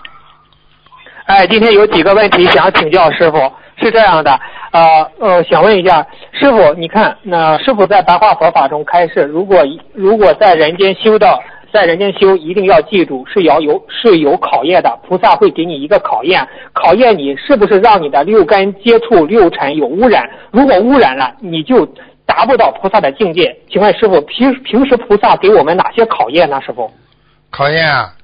[1.27, 4.41] 哎，今天有几个问题想请教师傅，是这样的，
[4.73, 21.87] 呃呃，想问一下师傅，你看，那师傅在白话佛法中开示，如果如果在人间修道在人间修，一定要记住是要有是有考验的，菩萨会给你一个考验，考验你是不是让你的六根接触六尘有污染，如果污染了，你就
[22.25, 23.55] 达不到菩萨的境界。
[23.71, 26.61] 请问师傅，平平时菩萨给我们哪些考验呢？
[26.63, 26.91] 师傅？
[27.51, 28.15] 考验啊，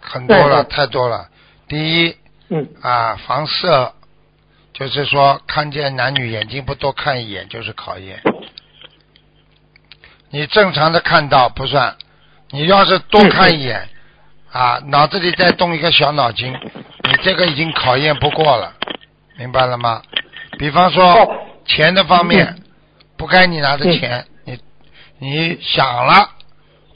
[0.00, 1.26] 很多了，太多了。
[1.68, 2.14] 第一
[2.48, 3.92] 嗯啊，防色，
[4.74, 8.20] 就是说看见男女眼睛不多看一眼就是考验。
[10.30, 11.96] 你正常的看到不算，
[12.50, 13.88] 你要是多看一眼，
[14.50, 18.74] 啊，脑子里再动一个小脑筋，你这个已经考验不过了，
[19.38, 20.02] 明白了吗？
[20.58, 21.40] 比方说哦。
[21.66, 22.58] 钱的方面，
[23.16, 24.58] 不该你拿的钱，你
[25.18, 26.28] 你想了，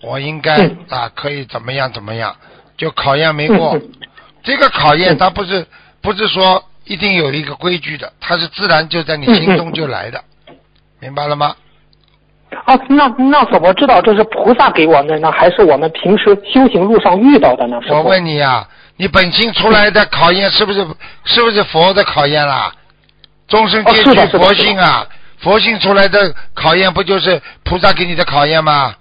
[0.02, 0.84] 我应该嗯。
[0.90, 2.36] 啊可以怎么样怎么样，
[2.76, 3.78] 就考验没过。
[3.78, 3.90] 嗯。
[4.42, 5.18] 这个考验嗯。
[5.18, 5.66] 它不是
[6.02, 10.20] 不是说一定有一个规矩的，它是自然就在你心中就来的，
[11.00, 11.54] 明白了吗？
[12.64, 17.78] 啊，那那怎么知道这是菩萨给我们的呢，还是我们平时修行路上遇到的呢？
[17.90, 20.86] 我问你啊，你本心出来的考验是不是
[21.24, 22.72] 是不是佛的考验啦？
[23.46, 25.06] 终身皆具哦是的是的佛性啊，
[25.38, 28.94] 佛性出来的考验不就是菩萨给你的考验吗？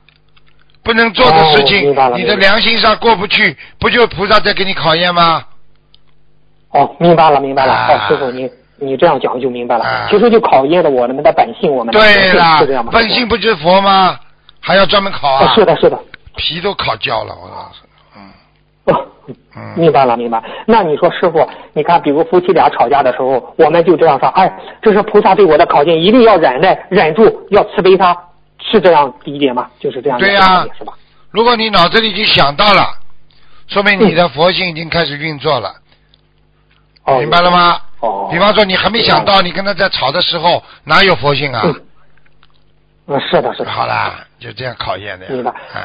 [0.83, 5.43] 不能做的事哦情，你的良心上过不去，不就菩萨在给你考验吗？
[6.71, 7.73] 哦，明白了明白了。
[7.73, 9.85] 啊哦，师傅你你这样讲就明白了。
[9.85, 14.19] 啊其实就考验了我们的本性，我们对了，啦是这样吗？，本性不就是佛吗？
[14.59, 15.45] 还要专门考啊？
[15.45, 15.97] 哦，是的，是的。
[16.35, 19.05] 皮都烤焦了，我告诉你，嗯哦，
[19.55, 19.73] 嗯。
[19.75, 20.43] 明白了，明白。
[20.65, 24.51] 那你说师傅，你看，比如夫妻俩吵架的时候，我们就这样说，哎，
[24.81, 28.15] 这是菩萨对我的考验，一定要忍耐、忍住，要慈悲他，
[28.59, 29.67] 是这样理解吗？
[29.79, 30.93] 就是这样对呀呀、是吧？
[31.31, 32.83] 如果你脑子里已经想到了，
[33.67, 35.71] 说明你的佛性已经开始运作了，
[37.07, 37.79] 哦，明白了吗？
[38.01, 41.61] 哦，比方说你还没想到，你跟他在吵的时候哪有佛性啊？
[41.65, 41.81] 嗯，
[43.07, 43.71] 嗯，是的，是的。
[43.71, 45.31] 好啦，就这样考验的呀。
[45.31, 45.81] 明白嗯，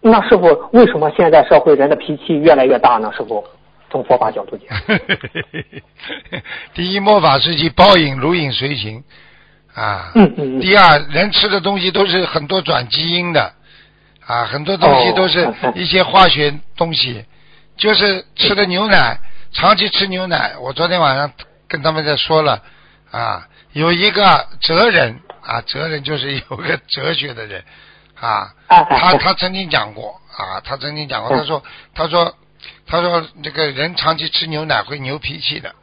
[0.00, 3.10] 那师傅，为什么现在社会人的脾气越来越大呢？
[3.16, 3.42] 师傅，
[3.90, 4.78] 从佛法角度讲，
[6.74, 9.02] 第一，末法时期报应如影随形
[9.74, 10.12] 啊。
[10.14, 13.52] 嗯嗯嗯第二，人吃的东西都是很多转基因的
[14.26, 17.24] 啊，很多东西哦都是一些化学东西，
[17.76, 19.18] 就是吃的牛奶，
[19.52, 20.56] 长期吃牛奶。
[20.58, 21.32] 我昨天晚上
[21.68, 22.62] 跟他们在说了
[23.10, 27.64] 啊，有一个哲人啊，哲人 就是有个哲学的人
[28.20, 31.62] 啊，他他曾经讲过啊，他曾经讲过，嗯他说
[31.94, 32.36] 他说
[32.86, 35.74] 他说这个人长期吃牛奶会牛脾气的。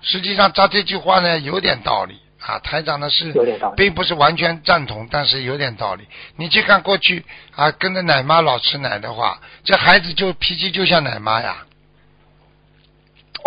[0.00, 6.06] 实际上他这句话呢有点道理啊，台长呢是有点道理并不是完全赞同，但是有点道理。
[6.36, 7.24] 你去看过去
[7.56, 11.64] 啊，跟着奶妈老吃奶的话，这孩子就脾气就像奶妈呀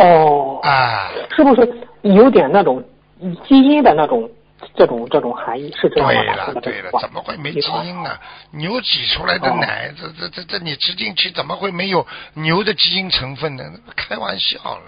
[0.01, 1.11] 哦，啊。
[1.35, 2.83] 是不是有点那种
[3.47, 4.29] 基因的那种
[4.75, 5.73] 这种这种含义？
[5.79, 6.45] 是这样吗？
[6.45, 8.17] 对了对了，怎么会没基因呢？
[8.51, 13.63] 牛挤出来的哦奶，这这这这你吃进去，怎么会没有牛的基因成分呢？
[13.95, 14.83] 开玩笑了。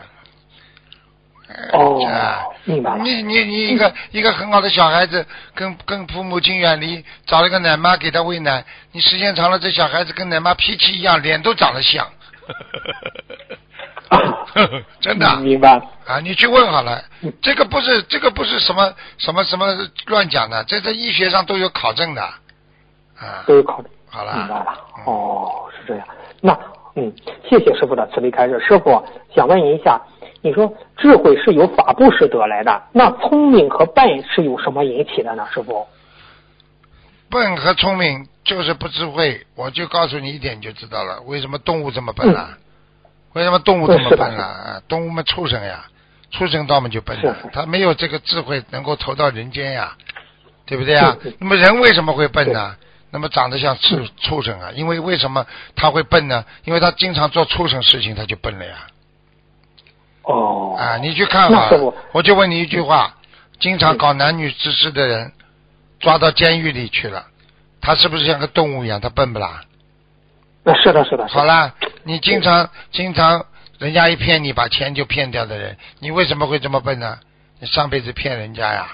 [1.50, 12.08] 哎哦啊明白了你你你一个一个很好的小孩子，跟跟父母亲远离，找了个奶妈给他喂奶，你时间长了，这小孩子跟奶妈脾气一样，脸都长得像。
[15.00, 15.86] 真的明白了。
[16.06, 19.66] 啊，你去问好了嗯，这个不是这个不是什么什么什么
[20.08, 23.44] 乱讲的，这在医学上都有考证的啊。
[23.46, 23.90] 都有考证。
[24.10, 24.66] 好了，明白了。
[24.98, 26.08] 嗯哦，是这样。
[26.42, 26.58] 那
[26.96, 27.12] 嗯，
[27.50, 28.60] 谢谢师傅的慈悲开示。
[28.60, 30.00] 师傅想问一下，
[30.42, 35.48] 你说智慧是由法布施得来的，那聪明和笨是由什么引起的呢？
[35.52, 35.88] 师傅？
[37.30, 42.56] 笨和聪明就是不智慧，我就告诉你一点你就知道了，为什么动物这么笨啊？
[43.34, 44.82] 为什么动物这么笨啊？
[44.88, 45.86] 动物们畜生呀，
[46.32, 49.98] 畜生道们就笨了他没有这个智慧能够投到人间呀，
[50.66, 51.18] 对不对啊？
[51.40, 52.76] 那么人为什么会笨呢？
[53.12, 54.72] 那么长得像畜畜生啊？
[54.74, 56.46] 因为为什么他会笨呢？
[56.64, 58.88] 因为他经常做畜生事情，他就笨了呀。
[60.24, 60.76] 哦。
[60.78, 63.16] 啊，你去看啊那师傅，我就问你一句话：
[63.60, 65.32] 经常搞男女之事的人，
[66.00, 67.28] 抓到监狱里去了，
[67.82, 69.00] 他是不是像个动物一样？
[69.00, 69.64] 他笨不啦？
[70.64, 71.74] 那是的，是的，好啦，
[72.04, 73.46] 你经常经常
[73.80, 77.20] 人家一骗你，把钱就骗掉的人，你为什么会这么笨呢？
[77.60, 78.88] 你上辈子骗人家呀，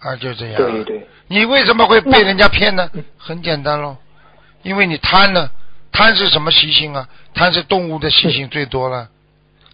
[0.00, 0.56] 啊，就这样。
[0.56, 1.06] 对对。
[1.28, 3.04] 你为什么会被人家骗呢嗯？
[3.18, 3.96] 很简单喽，
[4.62, 5.50] 因为你贪呢。
[5.92, 7.08] 贪是什么习性啊？
[7.32, 9.08] 贪是动物的习性最多了。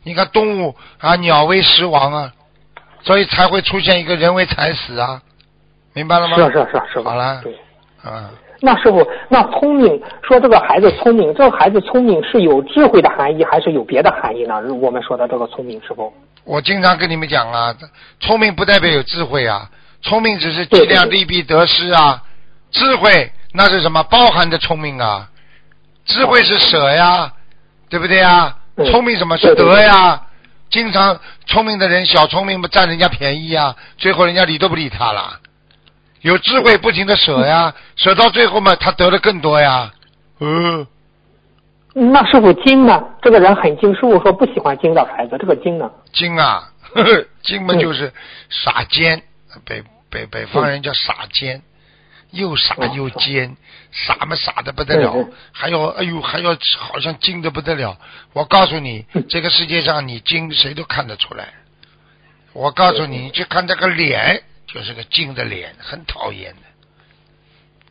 [0.04, 2.32] 你看动物啊，鸟为食亡啊，
[3.02, 5.20] 所以才会出现一个人为财死啊，
[5.94, 6.36] 明白了吗？
[6.36, 7.02] 是是是是。
[7.02, 7.58] 好了对。
[8.04, 8.30] 啊，
[8.64, 14.62] 那师傅，那聪明说这个孩子聪明，这个孩子聪明是有智慧的含义，还是有别的含义呢？
[14.80, 16.12] 我们说的这个聪明，师傅。
[16.44, 17.74] 我经常跟你们讲啊，
[18.20, 19.68] 聪明不代表有智慧啊，
[20.00, 22.22] 聪明只是对计量利弊得失啊，
[22.70, 24.00] 智慧那是什么？
[24.04, 25.28] 包含着聪明啊，
[26.04, 27.32] 智慧是舍呀，
[27.90, 28.56] 对不对呀？
[28.76, 30.22] 嗯聪明什么是对对对德呀？
[30.70, 35.38] 经常聪明的人小聪明不占人家便宜啊，最后人家理都不理他了。
[36.22, 39.92] 有智慧不停的舍呀， 舍到最后嘛，他得的更多呀。
[40.40, 40.86] 嗯，
[41.94, 43.04] 那师傅精呢？
[43.20, 45.90] 这个人很精，师傅说不喜欢精的孩子，这个精呢？
[46.12, 48.12] 精啊，呵 呵精嘛嗯就是
[48.48, 49.22] 傻尖，
[49.64, 51.62] 北北北方人叫傻尖，
[52.30, 53.56] 又傻又尖，
[53.90, 57.98] 傻嘛傻的不得了还要哎呦还要好像精的不得了。
[58.32, 61.48] 我告诉你嗯，这个世界上你精谁都看得出来。
[62.52, 66.54] 我告诉你，你去看这个脸，就是个精的脸，很讨厌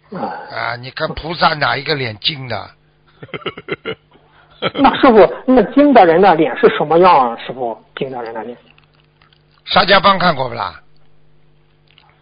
[0.10, 0.76] 的啊，啊！
[0.78, 2.72] 你看菩萨哪一个脸精的？
[4.74, 7.38] 那师傅，那精的人的脸是什么样啊？
[7.46, 8.58] 师傅，精的人的脸。
[9.66, 10.82] 沙家浜看过不啦？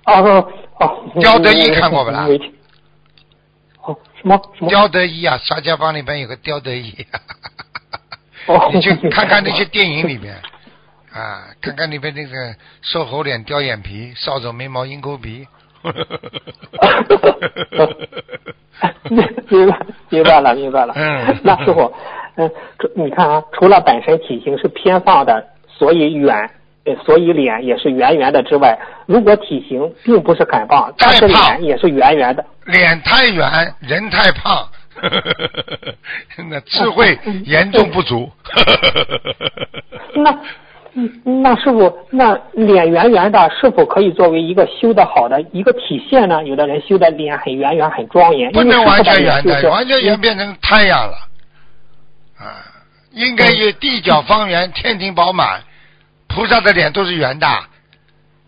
[0.06, 2.28] 哦哦哦，刁德一看过不啦
[3.84, 4.69] 哦，什么什么？
[4.69, 7.08] 刁德一啊，沙家浜里边有个刁德一，
[8.48, 10.38] 哦你去看看那些电影里面
[11.13, 15.48] 啊，看看里边那个瘦猴脸、雕眼皮、扫帚眉毛、鹰钩鼻。
[19.10, 20.93] 明 明白明白了明白了。
[20.95, 21.91] 嗯那师傅，
[22.36, 26.36] 嗯，这你看啊，除了本身体型是偏胖的，所以圆，
[26.84, 34.67] 呃所以脸也是圆圆的之外，如果体型并不是很胖，但是脸也是圆圆的，脸太圆，人太胖，
[36.50, 38.30] 那智慧严重不足。
[40.15, 40.38] 那。
[41.24, 46.44] 嗯那师傅，那脸圆圆的，是否可以作为一个修的好的一个体现呢？
[46.44, 51.18] 有的人修的脸很圆圆、很庄严，不能完全圆的，完全圆变成太阳了。
[52.38, 52.66] 啊，
[53.12, 55.62] 应该有地角方圆，天庭饱满。
[56.28, 57.48] 菩萨的脸都是圆的，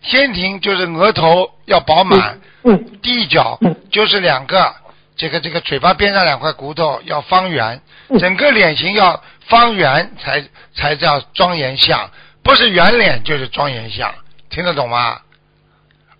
[0.02, 4.72] 天庭就是额头要饱满，嗯地角嗯就是两个，
[5.16, 12.08] 这个这个嘴巴边上两块骨头要方圆，嗯整个脸型要方圆才才叫庄严相，
[12.42, 14.12] 不是圆脸就是庄严相，
[14.50, 15.20] 听得懂吗？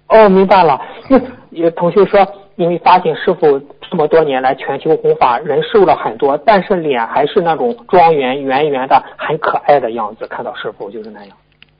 [0.09, 0.81] 哦，明白了。
[1.09, 1.19] 那
[1.51, 2.21] 有同学说，
[2.57, 3.59] 因为发现师傅
[3.91, 10.27] 这么多年来全球弘法，人瘦了很多，但是脸还是那种庄严圆圆的，很可爱的样子。
[10.27, 11.37] 看到师傅就是那样。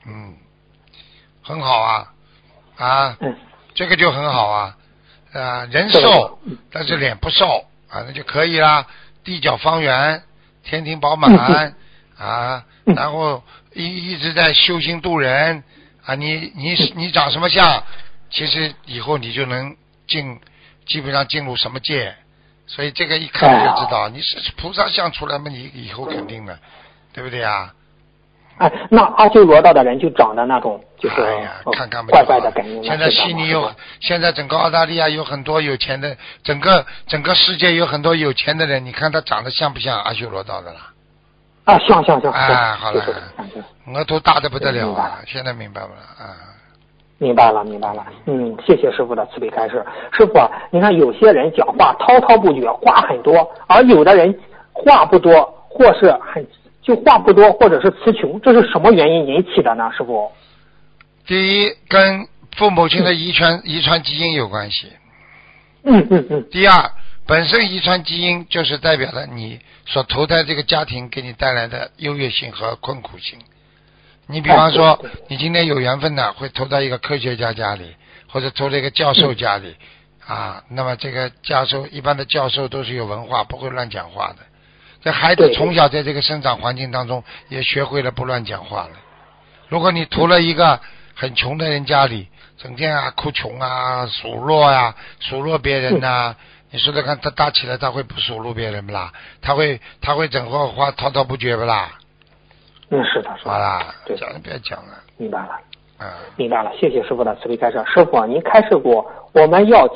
[0.07, 0.33] 嗯，
[1.43, 2.13] 很好啊，
[2.77, 3.35] 啊，嗯，
[3.75, 4.75] 这个就很好啊，
[5.33, 7.45] 啊，人瘦嗯，但是脸不瘦
[7.89, 8.85] 啊，那就可以啦。
[9.23, 10.21] 地角方圆，
[10.63, 11.31] 天庭饱满
[12.17, 13.41] 啊，嗯然后
[13.75, 15.63] 一一直在修心度人
[16.05, 17.83] 啊，你你 你长什么相，
[18.29, 19.75] 其实以后你就能
[20.07, 20.39] 进，
[20.85, 22.15] 基本上进入什么界，
[22.67, 26.57] 所以这个一看就知道，你是菩萨相出来嘛，你以后肯定的，
[27.13, 27.73] 对不对啊？
[28.59, 32.87] 哎，那阿修罗道的人就长得那种，就是、哎呀，呃看看怪怪的感觉。
[32.87, 40.92] 现在悉尼有，现在整个澳大利亚有很多有钱的，整个整个世界有很多有钱的人，你看他长得像不像阿修罗道的啦？
[41.65, 43.19] 啊，行行行，啊，好了就是，
[43.93, 45.19] 额头大的不得了啊！
[45.25, 46.35] 现在明白不了啊？
[47.19, 48.05] 明白了，明白了。
[48.25, 49.85] 嗯，谢谢师傅的慈悲开示。
[50.11, 54.37] 师傅啊，你看有些人讲话滔滔不绝，话很多，而有的人
[54.73, 56.45] 话不多，或是很
[56.81, 59.89] 就话不多，或者是词穷，这是什么原因引起的呢？
[59.97, 60.29] 师傅？
[61.25, 64.87] 第一，跟父母亲的遗传遗传基因有关系；
[65.85, 66.91] 嗯嗯嗯，第二，
[67.25, 73.39] 本身遗传基因就是代表了你所投胎这个家庭给你带来的优越性和困苦性。
[74.27, 77.95] 你比方说你今天有缘分的，会投到一个科学家家里，
[78.29, 79.75] 或者投到一个教授家里，
[80.25, 84.37] 啊，那么这个教授一般的教授都是有文化，不会乱讲话的。
[85.01, 88.91] 这孩子从小在这个生长环境当中也学会了不乱讲话了。
[89.67, 90.79] 如果你投了一个
[91.13, 96.35] 很穷的人家里，整天啊哭穷啊、数落啊、数落别人呐、
[96.73, 99.13] 你说说看，他大起来他会不数落别人不啦？
[99.43, 101.91] 他会他会整个话滔滔不绝不啦？
[102.89, 103.51] 嗯，是的，是的。
[103.51, 105.51] 好啦，对，讲了别讲了，明白了。
[105.99, 107.77] 啊，明白了，谢谢师傅的慈悲开示。
[107.85, 109.87] 师傅，您开示过，我们要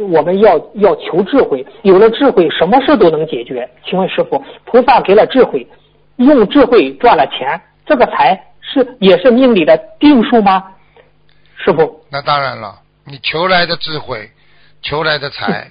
[0.00, 3.70] 我们要要求智慧，有了智慧，什么事都能解决。
[3.84, 5.64] 请问师傅，菩萨给了智慧，
[6.16, 10.72] 用智慧赚了钱，这个财是也是命里的定数吗？
[11.56, 14.28] 师傅，那当然了，你求来的智慧，
[14.82, 15.70] 求来的财，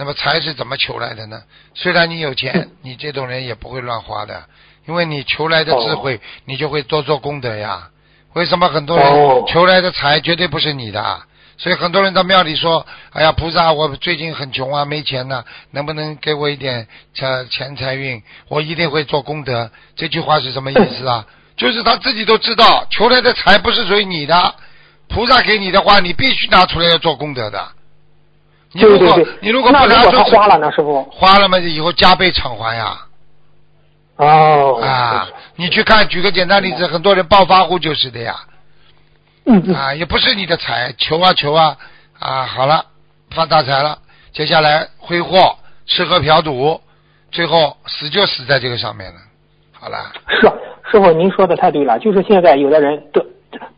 [0.00, 1.42] 那么财是怎么求来的呢？
[1.74, 4.44] 虽然你有钱， 你这种人也不会乱花的，
[4.88, 7.90] 因为你求来的智慧，你就会多做功德呀。
[8.32, 11.26] 为什么很多人哦求来的财绝对不是你的啊？
[11.58, 18.22] 所以很多人到庙里说：“哎呀，菩萨，我最近很穷啊，没钱呢、能不能给我一点钱钱财运？
[18.48, 21.26] 我一定会做功德。”这句话是什么意思啊？
[21.58, 24.54] 就是他自己都知道，求来的财不是属于你的，
[25.08, 27.72] 菩萨给你的话，你必须拿出来要做功德的。
[28.72, 31.02] 你如果你如果不那拿出花了呢，师傅？
[31.10, 32.96] 花了嘛，以后加倍偿还呀。
[34.16, 38.36] 哦，啊，你去看，举个简单例子，很多人暴发户就是的呀。
[39.46, 41.76] 嗯嗯，啊，也不是你的财，求啊求啊
[42.18, 42.84] 啊，好了，
[43.34, 43.98] 发大财了，
[44.32, 45.56] 接下来挥霍、
[45.86, 46.80] 吃喝嫖赌，
[47.32, 49.18] 最后死就死在这个上面了。
[49.72, 50.52] 好了，是啊
[50.92, 53.24] 师傅，您说的太对了，就是现在有的人得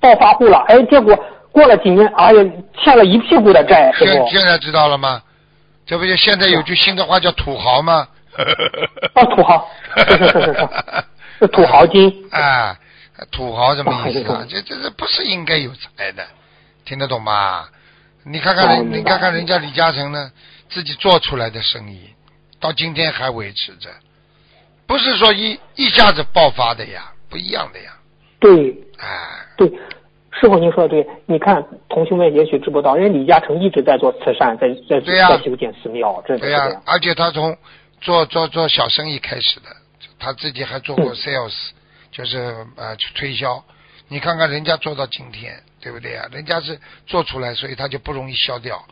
[0.01, 1.17] 暴发户了，哎，结果
[1.53, 2.45] 过了几年，哎呀，
[2.83, 4.29] 欠了一屁股的债，师现傅。
[4.31, 5.23] 现在知道了吗？
[5.85, 8.09] 这不就现在有句新的话叫土豪吗？
[9.15, 10.69] 哦，土豪，是是是是
[11.41, 12.11] 是，土豪金。
[12.31, 12.77] 啊，
[13.31, 14.47] 土豪什么意思啊？
[14.49, 16.25] 这这这不是应该有财的，
[16.85, 17.69] 听得懂吗？
[18.25, 20.31] 你看看人，你看看人家李嘉诚呢，
[20.71, 22.15] 自己做出来的生意，
[22.61, 23.91] 到今天还维持着，
[24.87, 27.93] 不是说一一下子爆发的呀，不一样的呀，
[28.39, 29.71] 对哎，对，
[30.43, 31.07] 师傅您说的对。
[31.27, 36.83] 你看，同学们也许知不道，人李嘉诚一直在做慈善，在在对呀在修建寺庙，真的对呀、是这样。
[36.85, 37.57] 而且他从
[38.01, 39.67] 做做做小生意开始的，
[40.19, 41.55] 他自己还做过嗯 sales，、
[42.11, 43.63] 就是呃去推销。
[44.09, 46.77] 你看看人家做到今天，对不对呀、人家是
[47.07, 48.85] 做出来，所以他就不容易消掉。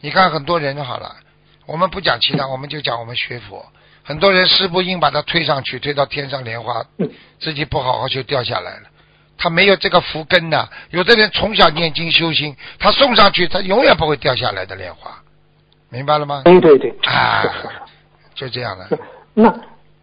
[0.00, 1.16] 你看很多人好了，
[1.66, 3.66] 我们不讲其他，我们就讲我们学佛。
[4.04, 8.82] 很多人师傅硬把他推上去，推到天上莲花，嗯自己不好好就掉下来了。
[9.42, 10.68] 他没有这个福根的。
[10.90, 15.10] 有的人从小念经修心，他送上去，他永远不会掉下来的莲花，
[15.90, 16.42] 明白了吗？
[16.44, 17.70] 对对对，啊是是是。
[18.36, 18.86] 就这样的。
[18.86, 18.96] 是
[19.34, 19.52] 那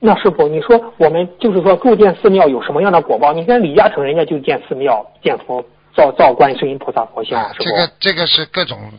[0.02, 3.32] 那师傅，你说我们就是说构建寺庙有什么样的果报？
[3.32, 5.64] 你看李嘉诚人家就建寺庙、建佛、
[5.96, 7.50] 造造观世音菩萨佛像。
[7.58, 8.92] 这个这个是各种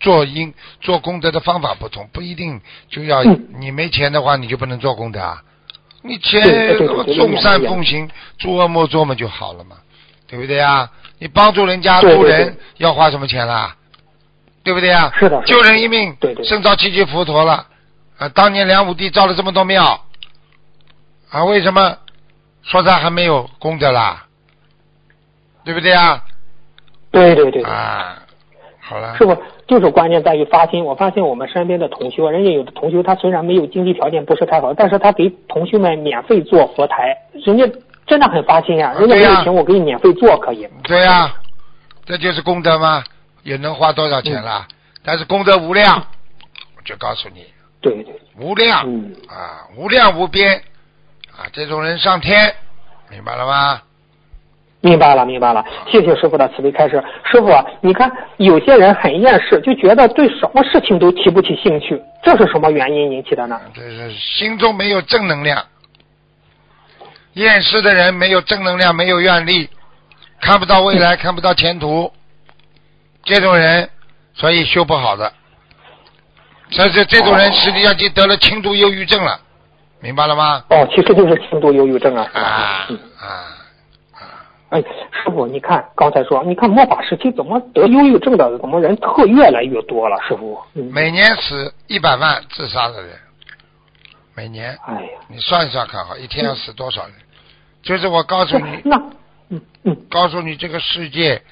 [0.00, 5.40] 做因做功德的方法不同，不一定就要、嗯你没钱的话，你就不能做功德啊。
[6.06, 9.76] 你钱对对对对众善奉行，诸恶莫作嘛就好了嘛，
[10.34, 10.90] 对不对啊？
[11.20, 13.76] 你帮助人家助人要花什么钱啦？
[14.64, 15.12] 对不对啊？
[15.16, 17.66] 是的救人一命，对对胜造七级佛陀了。
[18.18, 20.00] 啊，当年梁武帝造了这么多庙，
[21.30, 21.98] 啊，为什么
[22.62, 24.26] 说他还没有功德啦？
[25.64, 26.20] 对不对啊？
[27.12, 28.18] 对对对对，啊，
[28.80, 29.16] 好了。
[29.16, 29.36] 是不
[29.68, 30.84] 就是关键在于发心。
[30.84, 37.64] 我发现我们身边的同修，人家有的同修他虽然没有经济条件不是太好，但是他给同学们免费做佛台，人家
[38.06, 40.68] 真的很发心呀、啊人家没有钱，我给你免费做可以。
[40.82, 41.32] 对呀、
[42.04, 43.02] 这就是功德吗？
[43.42, 44.66] 也能花多少钱啦？
[45.04, 45.96] 但是功德无量，
[46.76, 47.44] 我就告诉你，
[47.80, 50.56] 对对，无量、嗯啊，无量无边
[51.30, 52.54] 啊，这种人上天，
[53.10, 53.80] 明白了吗？
[54.80, 57.02] 明白了，明白了，谢谢师傅的慈悲开示。
[57.30, 63.58] 师傅啊，你看有些人很厌世，就觉得对什么事情都提不起兴趣，这是什么原因引起的呢？
[63.74, 65.62] 这是心中没有正能量，
[67.34, 69.68] 厌世的人没有正能量，没有愿力，
[70.40, 72.12] 看不到未来， 看不到前途，
[73.24, 73.90] 这种人
[74.34, 75.32] 所以修不好的。
[76.70, 79.38] 所以这这种人实际上就得了轻度忧郁症了，
[80.00, 80.64] 明白了吗？
[80.70, 82.28] 哦，其实就是轻度忧郁症啊？
[82.32, 82.98] 啊嗯。
[83.20, 83.60] 啊！
[84.70, 90.16] 哎，师傅，你看刚才说，你看末法时期怎么得忧郁症的，怎么人特越来越多了？
[90.26, 93.12] 师傅，嗯，每年死一百万自杀的人，
[94.34, 97.12] 每年哎呀，你算一算看好，一天要死多少人？
[97.84, 98.96] 就是我告诉你， 那，
[99.50, 101.42] 嗯嗯，告诉你这个世界，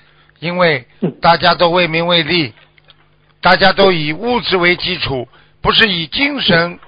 [0.40, 2.52] 因为嗯大家都为名为利，
[3.40, 5.28] 大家都以物质为基础，
[5.60, 6.78] 不是以精神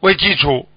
[0.00, 0.68] 为基础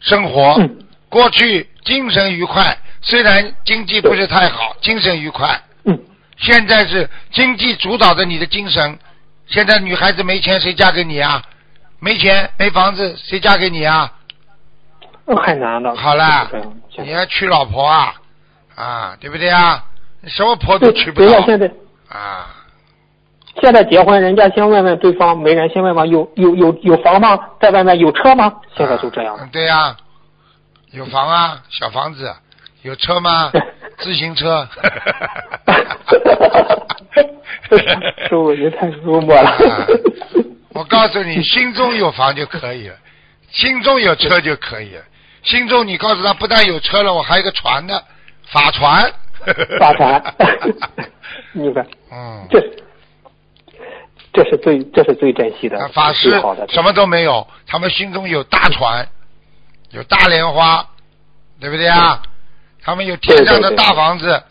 [0.00, 0.56] 生活。
[0.58, 5.58] 嗯过去精神愉快，虽然经济不是太好，精神愉快。
[5.84, 5.98] 嗯，
[6.36, 8.98] 现在是经济主导着你的精神。
[9.46, 11.42] 现在女孩子没钱，谁嫁给你啊？
[11.98, 14.12] 没钱没房子，谁嫁给你啊？
[15.28, 15.94] 嗯很难的。
[15.94, 18.14] 好啦是这样，你要娶老婆啊，
[18.74, 19.84] 啊，对不对啊？
[20.20, 21.70] 你什么婆都，娶不到现在
[22.08, 22.46] 啊！
[23.60, 27.38] 现在结婚，人家先问问对方，没人先问问有有有有房吗？
[27.60, 28.52] 在外面有车吗？
[28.76, 29.36] 现在就这样。
[29.40, 29.96] 嗯对呀、
[30.92, 32.34] 有房啊，小房子，
[32.82, 33.52] 有车吗？
[33.98, 34.66] 自行车。
[37.68, 39.50] 师傅，您太幽默了。
[39.70, 39.86] 啊
[40.74, 42.94] 我告诉你，心中有房就可以了，
[43.50, 45.02] 心中有车就可以了。
[45.42, 48.00] 心中你告诉他，不但有车了，我还有个船呢，
[48.50, 49.10] 法船。
[49.78, 50.34] 法船
[51.52, 51.86] 明白？
[52.10, 52.60] 嗯，这
[54.32, 56.40] 这是最这是最珍惜的啊，法师。
[56.68, 59.06] 什么都没有，他们心中有大船，
[59.90, 60.86] 有大莲花，
[61.60, 62.20] 对不对啊？
[62.82, 64.42] 他们有天上的对对对大房子，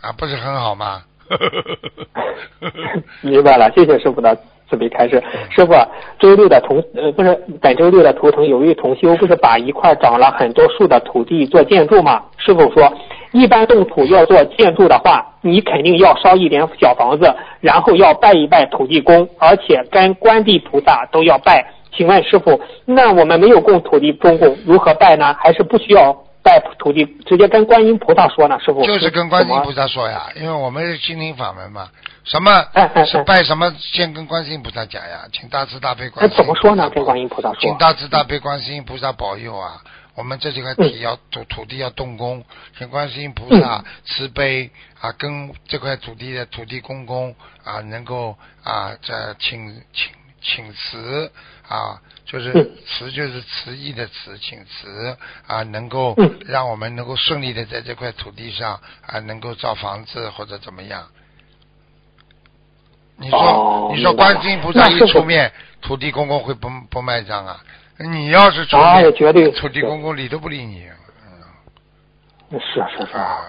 [0.00, 1.02] 啊，不是很好吗？
[3.22, 4.36] 明白了，谢谢师傅的
[4.68, 5.22] 慈悲开始。
[5.50, 5.72] 师傅，
[6.18, 12.22] 周六的同呃不是本周六的图腾有位同修不是把一块长了很多树的土地做建筑吗？
[12.38, 12.92] 师傅说，
[13.32, 21.64] 一般动土要做建筑的话，你肯定要烧一点小房子，然后要拜一拜土地公，而且跟观地菩萨都要拜。
[21.96, 25.34] 请问师傅，那我们没有供土地公公，如何拜呢？
[25.38, 26.14] 还是不需要
[26.46, 28.56] 拜土地，直接跟观音菩萨说呢？
[28.60, 31.88] 师傅就是跟观音菩萨说呀，因为我们是心灵法门嘛，
[32.22, 32.64] 什么
[33.04, 39.82] 是拜什么，先跟观世音菩萨讲呀，请大慈大悲观怎么说呢跟观音菩萨说请大慈大悲观世音菩萨保佑啊！
[40.14, 42.44] 我们这几块地要土土地要动工，
[42.78, 44.70] 请观世音菩萨慈悲
[45.00, 47.34] 啊，跟这块土地的土地公公
[47.64, 51.30] 啊，能够啊，这请请请辞
[51.68, 52.52] 啊，就是
[52.84, 55.16] 慈就是慈意的慈，请慈
[55.46, 61.06] 啊，能够嗯让我们能够顺利的在这块土地上啊，能够造房子或者怎么样。
[63.18, 65.50] 你说，哦你说观世音菩萨一出面，
[65.80, 67.60] 土地公公会不不卖账啊？
[67.98, 70.86] 你要是出啊面，绝对土地公公理都不理你。
[72.50, 73.40] 是是是啊，啊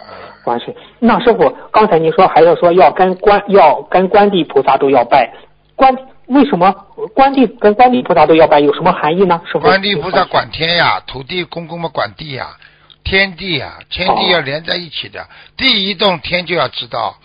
[0.44, 0.76] 观世。
[1.00, 5.32] 那师傅，刚才您说还要说要跟关要跟关帝菩萨都要拜，
[5.76, 5.94] 关
[6.28, 6.72] 为什么
[7.16, 8.60] 观地跟观地菩萨都要拜？
[8.60, 9.42] 有什么含义呢？
[9.46, 9.60] 师傅？
[9.62, 12.58] 关帝菩萨管天呀，土地公公们管地呀，
[13.04, 15.26] 天地呀，天地要连在一起的，
[15.56, 17.18] 地一动天就要知道，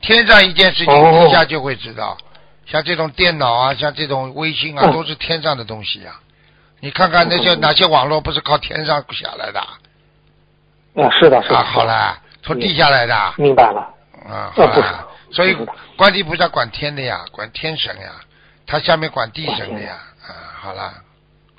[0.00, 2.16] 天上一件事情哦地下就会知道。
[2.66, 6.12] 像这种电脑啊，像这种微信啊，嗯都是天上的东西呀。
[6.80, 9.60] 你看看那些哪些网络不是靠天上下来的？
[11.02, 11.56] 啊，是的，是的。
[11.56, 13.14] 啊，好了，从地下来的。
[13.14, 13.80] 啊，明白了。
[14.26, 18.12] 啊好了，所以不是的关帝菩萨管天的呀，管天神呀，
[18.70, 19.94] 他下面管地神的呀。
[20.22, 20.92] 啊，好了。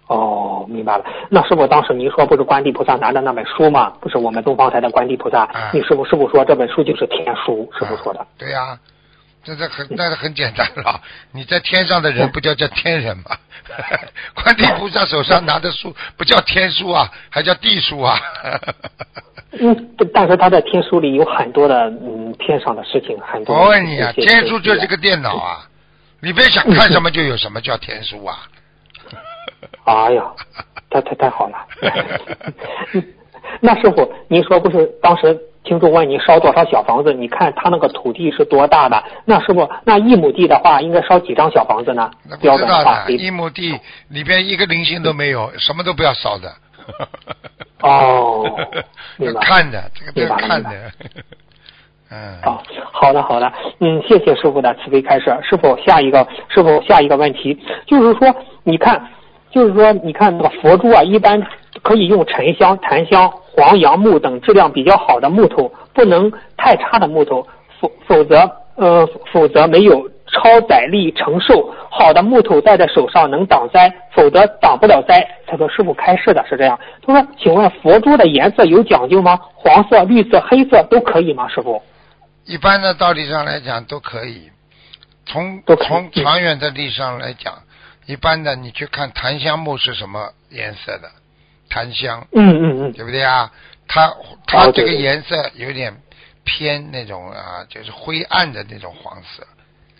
[0.07, 1.05] 哦，明白了。
[1.29, 3.91] 那师傅当时您说不是观地菩萨拿的那本书吗？
[4.01, 8.25] 不是我们东方台的观地菩萨，啊你师傅师傅说这本书就是天书，师傅说的。
[8.37, 8.77] 对呀、
[9.43, 10.99] 这这很那是很简单了。
[11.31, 13.37] 你在天上的人不叫叫天人吗？
[14.35, 18.19] 观地菩萨手上拿的书不叫天书啊，还叫地书啊。
[19.59, 23.55] 嗯，但是他在天书里有很多的嗯天上的事情，很多。
[23.55, 25.67] 我问你啊，天书就是个电脑啊，
[26.21, 28.37] 你别想看什么就有什么叫天书啊。
[29.85, 30.23] 哎呀，
[30.89, 31.57] 太太太好了。
[33.59, 37.13] 那师傅，您说不是当时听众问你烧多少小房子？
[37.13, 39.03] 你看他那个土地是多大的？
[39.25, 42.35] 那师傅，那一亩地的话，应该烧几张小房子呢那？
[42.37, 43.77] 不标知道准的话，的，一亩地
[44.09, 46.53] 里边一个零星都没有，什么都不要烧的。
[47.81, 48.45] 哦
[49.17, 50.69] 明白 看的，这个都要看的。
[52.11, 52.37] 嗯。
[52.43, 55.35] 好，好的好的，嗯，谢谢师傅的慈悲开示。
[55.41, 57.57] 师傅，下一个师傅下一个问题
[57.87, 59.07] 就是说，你看，
[59.49, 61.41] 就是说，你看那个佛珠啊，一般
[61.81, 67.47] 可以用沉香、檀香、黄杨木等质量比较好的木头，不能太差的木头，
[67.79, 71.73] 否否则呃否则没有超载力承受。
[71.89, 75.27] 好的木头戴在手上能挡灾，否则挡不了灾。
[75.45, 76.77] 他说师傅开示的是这样。
[77.05, 79.39] 他说，请问佛珠的颜色有讲究吗？
[79.55, 81.47] 黄色、绿色、黑色都可以吗？
[81.47, 81.81] 师傅？
[82.45, 84.51] 一般的道理上来讲都可以，
[85.25, 87.63] 从以从嗯长远的历史上来讲，
[88.05, 91.11] 一般的你去看檀香木是什么颜色的，
[91.69, 93.51] 檀香嗯嗯嗯，对不对啊？
[93.87, 94.13] 它
[94.47, 96.01] 它这个颜色有点
[96.43, 99.45] 偏那种啊，就是灰暗的那种黄色，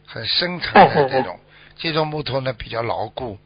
[0.05, 1.39] 很深沉的这种，
[1.77, 3.37] 这种木头呢比较牢固。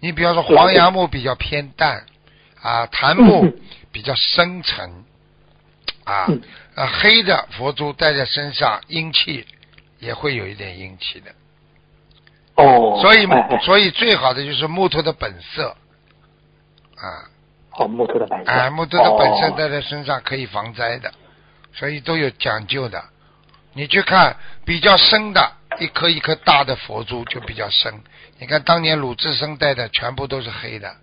[0.00, 2.04] 你比方说黄杨木比较偏淡，
[2.60, 3.52] 啊，檀木
[3.92, 5.04] 比较深沉，
[6.04, 6.26] 啊
[7.00, 9.46] 黑的佛珠戴在身上，阴气
[9.98, 11.30] 也会有一点阴气的，
[12.56, 15.76] 哦，所以哎哎，所以最好的就是木头的本色，
[16.96, 17.30] 啊，
[17.72, 21.12] 哦，木头的本色，哎，木头的本身哦戴在身上可以防灾的，
[21.72, 23.02] 所以都有讲究的。
[23.72, 27.92] 你去看比较深的，一颗一颗大的佛珠就比较深。
[28.38, 30.94] 你看当年鲁智深戴的全部都是黑的，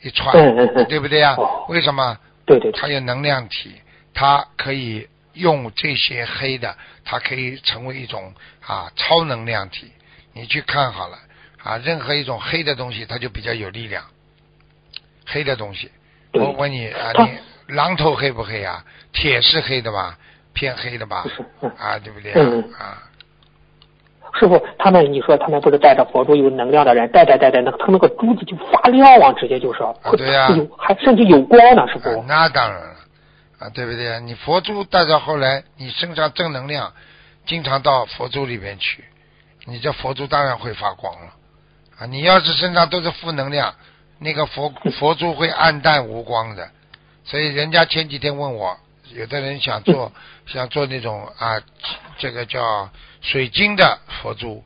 [0.00, 0.84] 一串，嗯嗯嗯。
[0.88, 1.66] 对不对呀、哦。
[1.68, 2.16] 为什么？
[2.46, 3.74] 对对对，它有能量体，
[4.14, 8.32] 它可以用这些黑的，它可以成为一种
[8.66, 9.90] 啊超能量体。
[10.34, 11.18] 你去看好了
[11.62, 14.02] 啊，任何一种黑的东西，它就比较有力量。
[15.26, 15.90] 黑的东西，
[16.32, 17.12] 我问你啊，
[17.68, 18.84] 你榔头黑不黑啊？
[19.12, 20.18] 铁是黑的吧？
[20.54, 21.44] 偏黑的吧不是？
[21.62, 22.32] 嗯 啊，对不对
[22.78, 23.02] 啊？
[24.40, 29.80] 师傅，他们你说他们不是带着佛珠有能量的人，带带带带，那他那个珠子就发亮啊，直接就是，
[30.16, 32.24] 对呀有还甚至有光呢，师啊傅。
[32.26, 32.91] 那当然了，
[33.62, 34.20] 啊，对不对？
[34.20, 36.92] 你佛珠带到后来，你身上正能量
[37.46, 39.04] 经常到佛珠里面去，
[39.66, 41.32] 你这佛珠当然会发光了。
[41.98, 43.74] 啊，你要是身上都是负能量，
[44.18, 46.68] 那个佛 佛珠会暗淡无光的。
[47.24, 48.76] 所以人家前几天问我，
[49.14, 50.12] 有的人想做
[50.46, 51.60] 想做那种啊，
[52.18, 52.90] 这个叫
[53.20, 54.64] 水晶的佛珠，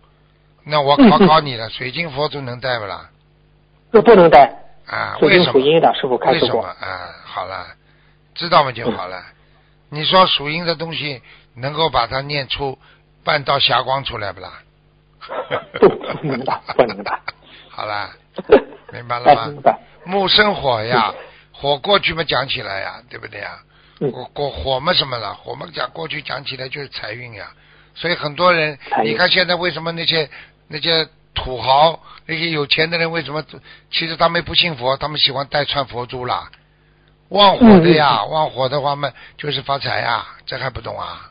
[0.64, 3.11] 那我考考你了，水晶佛珠能戴不啦？
[3.92, 4.51] 这不能戴，
[4.86, 5.53] 啊，为什么？
[5.53, 6.62] 属阴的，师傅开为什么。
[6.62, 7.12] 啊？
[7.24, 7.66] 好了，
[8.37, 9.22] 知道嘛就好了。
[9.91, 11.22] 你说属阴的东西
[11.55, 12.78] 能够把它念出
[13.24, 14.53] 半道霞光出来不啦？
[15.80, 17.18] 不不能的，不能的。
[17.70, 18.11] 好啦，
[18.93, 19.61] 明白了哎，吗明？
[19.62, 19.78] 白。
[20.05, 21.12] 木生火呀，
[21.53, 23.59] 火过去嘛讲起来呀，对不对呀？
[23.99, 25.34] 嗯火火火嘛什么了？
[25.34, 27.51] 火嘛讲过去讲起来就是财运呀。
[27.95, 30.28] 所以很多人，你看现在为什么那些
[30.68, 33.43] 那些土豪那些有钱的人为什么？
[33.91, 36.51] 其实他们不信佛，他们喜欢戴串佛珠啦，
[37.31, 41.31] 旺火的呀，旺火的话嘛就是发财呀，这还不懂啊？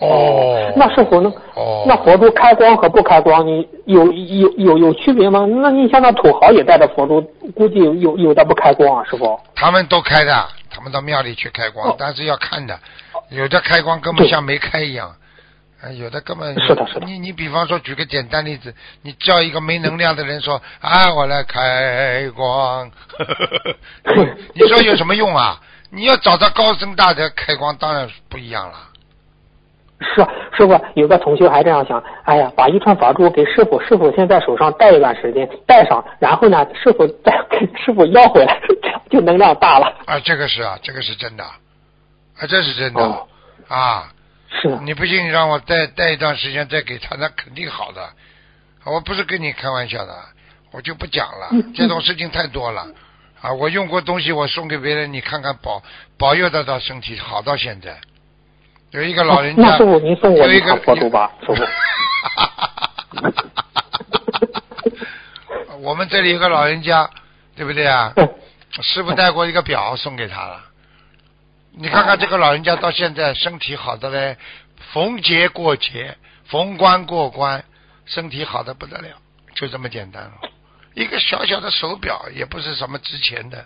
[0.00, 1.30] 哦，那是火呢？
[1.54, 5.46] 哦，那佛珠开光和不开光，你有有有有区别吗？
[5.46, 7.20] 那你像那土豪也带着佛珠，
[7.54, 9.38] 估计有有有的不开光啊，师傅。
[9.54, 12.78] 他们都开的，他们到庙里去开光，哦但是要看的，
[13.28, 15.14] 有的开光根本像没开一样，
[15.82, 22.90] 啊，有的根本是的是的你你比方说举个简单例子，你叫一个没能量的人说啊，我来开光，
[24.52, 25.58] 你说有什么用啊？
[25.90, 28.74] 你要找到高僧大德开光，当然不一样了。
[30.14, 39.86] 是啊，师傅有个同学还这样想，哎呀，把一串法珠给师傅，师傅先在手上戴一段时间，戴上，然后呢，师傅再给 师傅要回来，这样就能量大了。
[40.04, 43.26] 啊，这个是啊，这个是真的，啊，这是真的、哦
[43.68, 44.12] 啊。
[44.50, 48.10] 是的，你不信，让我带带一段时间再给他，那肯定好的。
[48.84, 50.14] 我不是跟你开玩笑的，
[50.72, 51.48] 我就不讲了。
[51.52, 52.86] 嗯这种事情太多了
[53.40, 53.52] 啊！
[53.52, 55.82] 我用过东西，我送给别人，你看看保
[56.18, 57.98] 保佑得到身体好到现在。
[58.90, 61.62] 有一个老人家，那师傅您送我有一个佛珠吧，师傅。
[65.80, 67.08] 我们这里有个老人家，
[67.54, 68.12] 对不对啊？
[68.16, 68.28] 嗯
[68.82, 70.62] 师傅带过一个表送给他了。
[71.72, 74.36] 你看看这个老人家到现在身体好的嘞，
[74.92, 76.16] 逢节过节，
[76.46, 77.64] 逢关过关，
[78.06, 79.08] 身体好的不得了，
[79.54, 80.32] 就这么简单了。
[80.94, 83.64] 一个小小的手表也不是什么值钱的，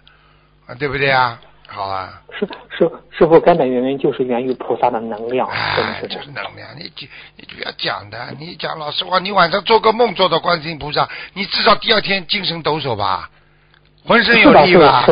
[0.66, 1.40] 啊，对不对啊？
[1.66, 2.46] 好啊，师
[2.76, 6.22] 师师傅根本原因就是源于菩萨的能量，真的哎，是这样。
[6.22, 13.30] 这是能量，你就你不要讲的，你讲老实话，你晚上做个梦做到观世音菩萨，你至少第二天精神抖擞吧，
[14.04, 15.06] 浑身有力吧，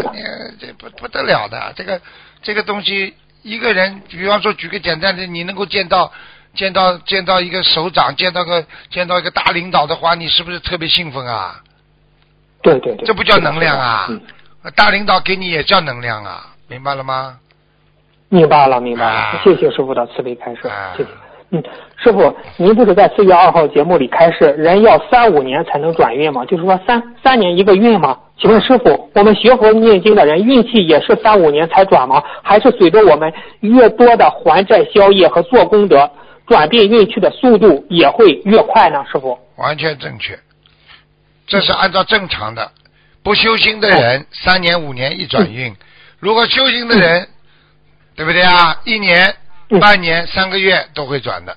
[0.61, 1.99] 这不不得了的，这个
[2.43, 6.12] 这个东西，一个人，比方说举个简单的，你能够见到
[6.55, 11.62] 见到见到一个首长，见到个见到一个大领导的话，你是不是特别兴奋啊？
[12.62, 14.07] 对对对，这不叫能量啊？
[14.11, 14.20] 嗯，
[14.74, 17.38] 大领导给你也叫能量啊，明白了吗？
[18.28, 19.12] 明白了，明白了。
[19.12, 21.09] 啊，谢谢师傅的慈悲开示啊，谢谢。
[21.55, 21.62] 嗯，
[22.03, 26.46] 师傅，您不是在四月二号节目里开示，人要三五年才能转运吗？
[26.46, 28.18] 就是说三三年一个运吗？
[28.38, 32.22] 请问师傅，我们学佛念经的人运气也是三五年才转吗？
[32.42, 33.30] 还是随着我们
[33.61, 36.11] 越多的还债消业和做功德，
[36.46, 39.05] 转变运气的速度也会越快呢？
[39.12, 39.38] 师傅？
[39.57, 40.38] 完全正确，
[41.46, 42.70] 这是按照正常的。
[43.22, 45.70] 不修心的人，三年五年一转运；
[46.18, 47.28] 如果修心的人，
[48.16, 48.80] 对不对啊？
[48.84, 49.34] 一年、嗯
[49.80, 51.56] 半年、三个月都会转的。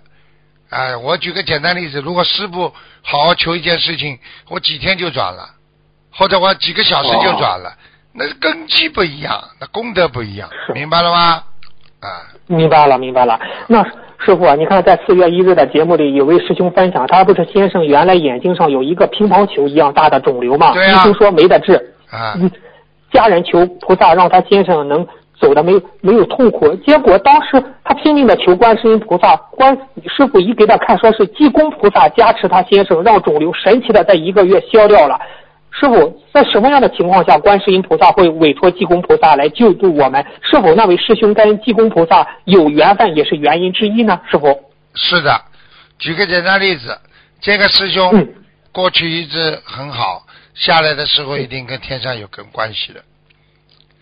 [0.69, 4.17] 哎，我举个简单例子，如果师傅好好求一件事情，
[4.49, 5.49] 我几天就转了，
[6.11, 7.73] 或者我几个小时就转了，
[8.13, 11.43] 那根基不一样，那功德不一样， 明白了吗？
[12.01, 12.07] 啊，
[12.47, 13.39] 明白了，明白了。
[13.67, 13.83] 那
[14.19, 20.73] 师傅啊，你看在四月一日的节目里，有位师兄分享，他不是先生原来眼睛上有一个乒乓球一样大的肿瘤嘛？
[20.73, 21.95] 对啊医生说没得治。
[22.09, 22.51] 啊，嗯，
[23.11, 25.07] 家人求菩萨让他先生能
[25.39, 29.77] 走的没没有痛苦，结果当时他拼命的求观世音菩萨，观
[30.07, 35.19] 师傅一给他看，说是济公菩萨加持他先生，让肿瘤神奇的在一个月消掉了。
[35.71, 40.25] 师傅，在什么样的情况下，观世音菩萨会委托济公菩萨来救助我们？
[40.41, 44.21] 是否那位师兄跟济公菩萨有缘分，也是原因之一呢？
[44.31, 44.47] 师傅，
[44.93, 45.41] 是的。
[45.99, 46.97] 举个简单例子，
[47.41, 48.27] 这个师兄嗯
[48.71, 50.23] 过去一直很好，
[50.53, 53.01] 下来的时候一定跟天上有根关系的。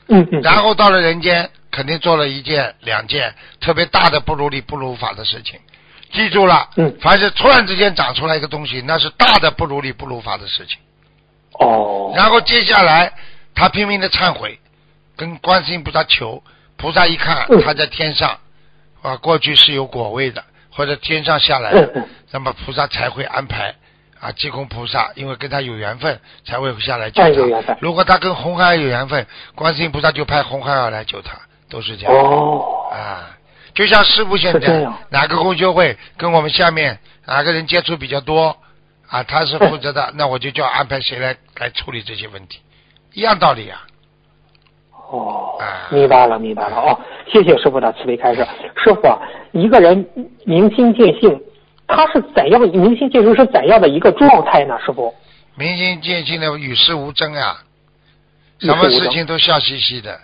[0.07, 5.59] 嗯嗯，然后到了人间，肯定做了一件、两件特别大的不如理不如法的事情。
[6.11, 6.95] 记住了，嗯。
[7.01, 10.77] 凡是突然之间长出来一个东西，那是大的不如理不如法的事情。
[11.59, 13.13] 哦，然后接下来
[13.55, 14.59] 他拼命的忏悔，
[15.15, 16.43] 跟观世音菩萨求，
[16.77, 17.61] 菩萨一看嗯。
[17.63, 18.37] 他在天上，
[19.01, 23.73] 啊，过去是有果位的，或者天上下来的，那么菩萨才会安排
[24.23, 27.21] 啊，济公菩萨因为跟他有缘分，才会下来救
[27.61, 27.75] 他。
[27.81, 31.37] 如果他跟红孩儿有缘分，观世音菩萨就派红孩儿来救他，
[31.69, 32.15] 都是这样。
[32.15, 33.35] 哦，啊，
[33.73, 38.55] 就像师傅现在哪个公修会跟我们下面哪个人接触比较多
[39.09, 42.61] 啊，他是负责的，那我就叫安排谁来来处理这些问题，
[43.11, 43.83] 一样道理啊。
[45.11, 46.77] 哦啊，明白了，明白了。
[46.77, 46.97] 哦，
[47.27, 48.47] 谢谢师傅的慈悲开示。
[48.77, 49.19] 师傅啊，
[49.51, 50.07] 一个人
[50.45, 51.39] 明心见性，
[51.87, 54.79] 他是怎样明心见性是怎样的一个状态呢？
[54.85, 55.13] 师傅？
[55.55, 57.63] 明心见性的与世无争啊，
[58.59, 60.19] 什么事情都笑嘻嘻的，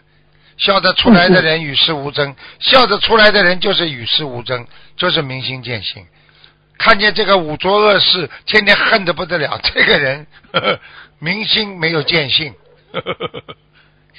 [0.57, 6.03] 笑得出来的人与世无争，笑得出来的人就是与世无争，就是明心见性。
[6.77, 10.79] 看见这个五浊恶事，天天恨得不得了， 这个人呵呵
[11.19, 12.53] 明心没有见性，
[12.93, 13.55] 呵呵呵呵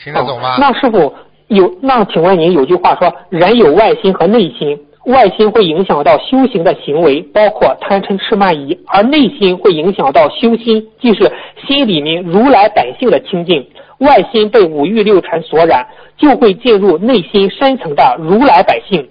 [0.05, 0.55] 听得懂吗？
[0.55, 1.17] 哦那师傅
[1.49, 11.33] 有那请问您有句话说，人有外心和内心，外心会影响到修行的行为，包括贪嗔痴慢疑，而内心会影响到修心，即是
[11.67, 13.71] 心里面如来本性的清净。
[13.99, 15.87] 外心被五欲六尘所染，
[16.17, 19.09] 就会进入内心深层的如来百姓，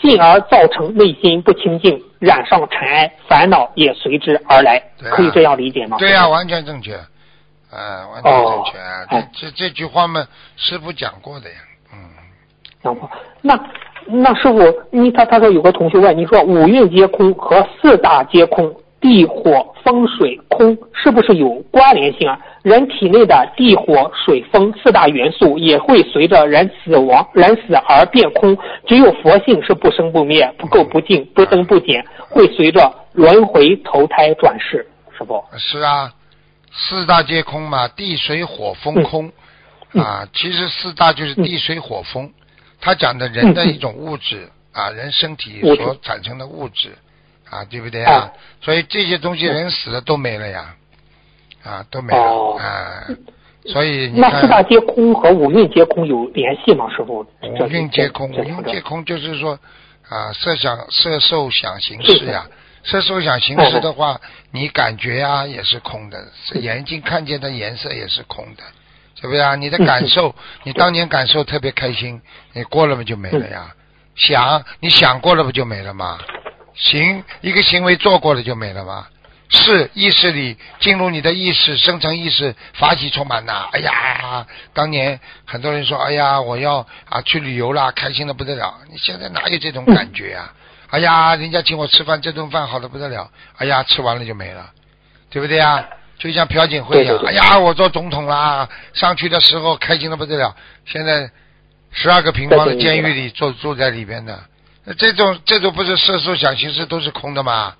[0.00, 4.76] 进而造成内心不清净，染上尘埃，烦恼也随之而来。
[5.02, 5.98] 啊可以这样理解吗？
[5.98, 6.94] 对呀、完全正确，
[7.70, 8.72] 啊，完全正确。
[9.10, 11.56] 这这这句话嘛，师傅讲过的呀，
[11.92, 11.98] 嗯，
[12.82, 13.10] 讲过。
[13.42, 13.54] 那
[14.10, 14.58] 那师傅，
[14.90, 22.38] 你他他说有个同学问你说五蕴皆空和四大皆空，地火风水空是不是有关联性啊？
[22.62, 28.56] 人体内的地火水风四大元素也会随着人死亡人死而变空，
[28.86, 34.86] 只有佛性是不生不灭、不垢不净、不增不减，会随着轮回投胎转世，
[35.16, 35.42] 师傅。
[35.56, 36.12] 是啊，
[36.72, 39.30] 四大皆空嘛，地水火风空、
[39.94, 42.30] 嗯啊，其实四大就是地水火风，
[42.80, 46.96] 他讲的人的一种物质啊，人身体所产生的物质
[47.50, 48.14] 啊，对不对啊？
[48.14, 50.74] 啊所以这些东西人死了都没了呀，
[51.64, 53.06] 啊，都没了、哦啊，
[53.66, 54.62] 所以你那四大。
[54.62, 56.88] 皆空和五蕴皆空有联系吗？
[56.90, 57.26] 师傅？
[57.42, 59.58] 五蕴皆空，五蕴皆空就是说
[60.08, 62.46] 啊，色想色受想行识呀，
[62.84, 64.20] 色受想行识的话，
[64.52, 68.62] 你感觉啊也是空的，眼睛看见的颜色也是空的，
[69.20, 69.54] 对不对啊？
[69.56, 72.20] 你的感受，你当年感受特别开心，
[72.52, 73.74] 你过了不就没了呀。
[74.14, 76.18] 想你想过了不就没了吗？
[76.74, 79.06] 行一个行为做过了就没了吗？
[79.50, 83.68] 是意识里进入你的意识，生成意识，法喜充满呐！
[83.72, 88.74] 哎呀，当年很多人说，哎呀，我要啊去旅游啦，开心的不得了。
[88.90, 90.52] 你现在哪有这种感觉啊？
[90.90, 93.30] 哎呀，人家请我吃饭，这顿饭好的不得了。
[93.56, 94.70] 哎呀，吃完了就没了，
[95.30, 95.88] 对不对呀？
[96.18, 100.54] 就像朴槿惠一样，对对对哎呀，我做总统啦，上去的时候开心的不得了。
[100.84, 101.30] 现在
[101.92, 104.38] 十二个平方的监狱里坐坐在里边的，
[104.84, 107.74] 那这种这种不是色受想行识都是空的吗？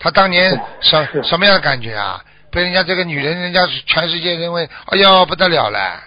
[0.00, 2.20] 他当年什什么样的感觉啊？
[2.50, 6.00] 被人家这个女人，人家全世界认为，哎呦不得了了。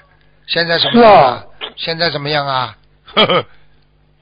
[0.46, 1.44] 现在什么样是啊啊？
[1.76, 2.76] 现在怎么样啊？
[3.16, 3.46] 呵呵，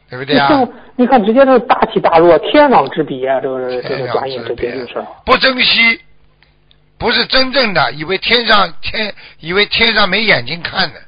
[0.09, 0.49] 对不对啊？
[0.95, 3.41] 你看，直接是大起大落，天壤之别啊！
[3.41, 5.05] 这个这个转眼之别之间就是。
[5.25, 5.99] 不珍惜，
[7.03, 11.01] 不是真正的，以为天上天，以为天上没眼睛看的，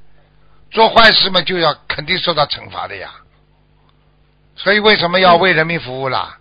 [0.70, 3.10] 做坏事嘛就要肯定受到惩罚的呀。
[4.58, 6.38] 所以为什么要为人民服务啦？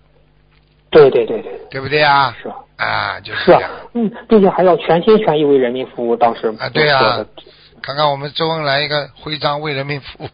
[0.91, 2.37] 对对对对，对不对啊？
[2.43, 6.17] 是啊啊，就是是啊这样。，嗯，并且还要全心全意为人民服务。
[6.17, 7.25] 当时啊对啊
[7.81, 10.29] 看看我们周恩来一个徽章为人民服务，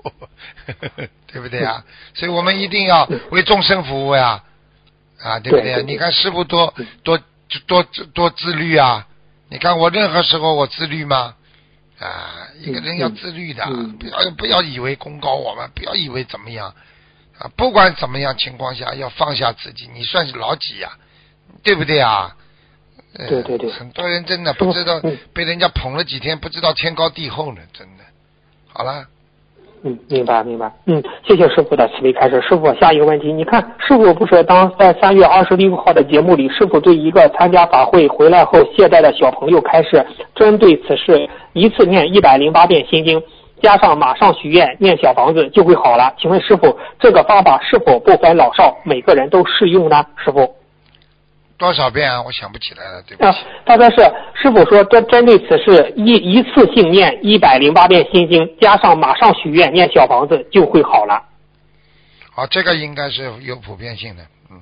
[1.31, 1.85] 对不对啊？
[2.15, 4.43] 所以我们一定要为众生服务呀，
[5.23, 5.77] 啊，对不对啊？
[5.77, 7.21] 对对对你看师傅多多
[7.67, 7.83] 多
[8.15, 9.07] 多自律啊！
[9.51, 11.35] 你看我任何时候我自律吗？
[11.99, 16.75] 啊，一个人要自律的，嗯不要不要以为功高我们，不要以为怎么样
[17.39, 17.51] 啊！
[17.57, 20.97] 不管怎么样情况下，要放下自己，你算是老几呀、
[21.63, 22.35] 对不对啊？
[23.13, 28.05] 呃对对对很多人真的不知道嗯被人家捧了几天，不知道天高地厚呢，真的。
[28.69, 29.09] 好了，
[29.83, 30.71] 嗯，明白明白。
[30.87, 32.41] 嗯，谢谢师傅的慈悲开示。
[32.43, 40.05] 师傅，下一个问题，你看师傅不是当在三月二十六号的节目里，师傅对一个参加法会回来后懈怠的小朋友开示，
[40.35, 43.23] 针对此事一次念一百零八遍心经，
[43.63, 46.13] 加上马上许愿念小房子就会好了。
[46.19, 50.05] 请问师傅，这个方法是否不分老少，每个人都适用呢？
[50.17, 50.47] 师傅？
[51.61, 52.23] 多少遍啊？
[52.23, 53.97] 我想不起来了，对不啊起。，他说是
[54.35, 61.23] 师傅说，针针对此事一一次性念一百零八遍心经，加上马上许愿念小房子就会好了，
[62.33, 64.59] 好，这个应该是有普遍性的，嗯。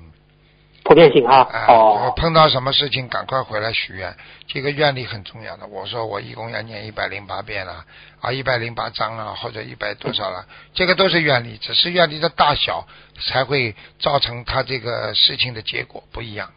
[0.83, 1.47] 普遍性啊。
[1.49, 4.13] 啊，哦，碰到什么事情赶快回来许愿，
[4.47, 5.67] 这个愿力很重要的。
[5.67, 7.85] 我说我一共要念一百零八遍了，
[8.19, 12.85] 啊，一百零八章啊，或者一百多少了，这个都是愿力，只是愿力的大小
[13.21, 16.49] 才会造成他这个事情的结果不一样，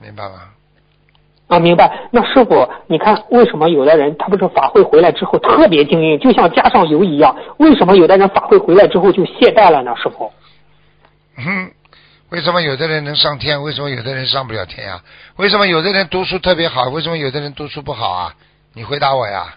[0.00, 0.34] 明白吗？
[1.48, 2.08] 啊，明白。
[2.10, 7.36] 那师傅，你看为什么有的人他不是法会回来之后特别精英，就像加上油一样？
[7.58, 9.94] 为什么有的人法会回来之后就懈怠了呢？
[9.96, 10.32] 师傅？
[11.38, 11.70] 嗯，
[12.30, 13.62] 为什么有的人能上天？
[13.62, 15.00] 为什么有的人上不了天呀、
[15.36, 16.88] 为什么有的人读书特别好？
[16.88, 18.34] 为什么有的人读书不好啊？
[18.74, 19.54] 你回答我呀！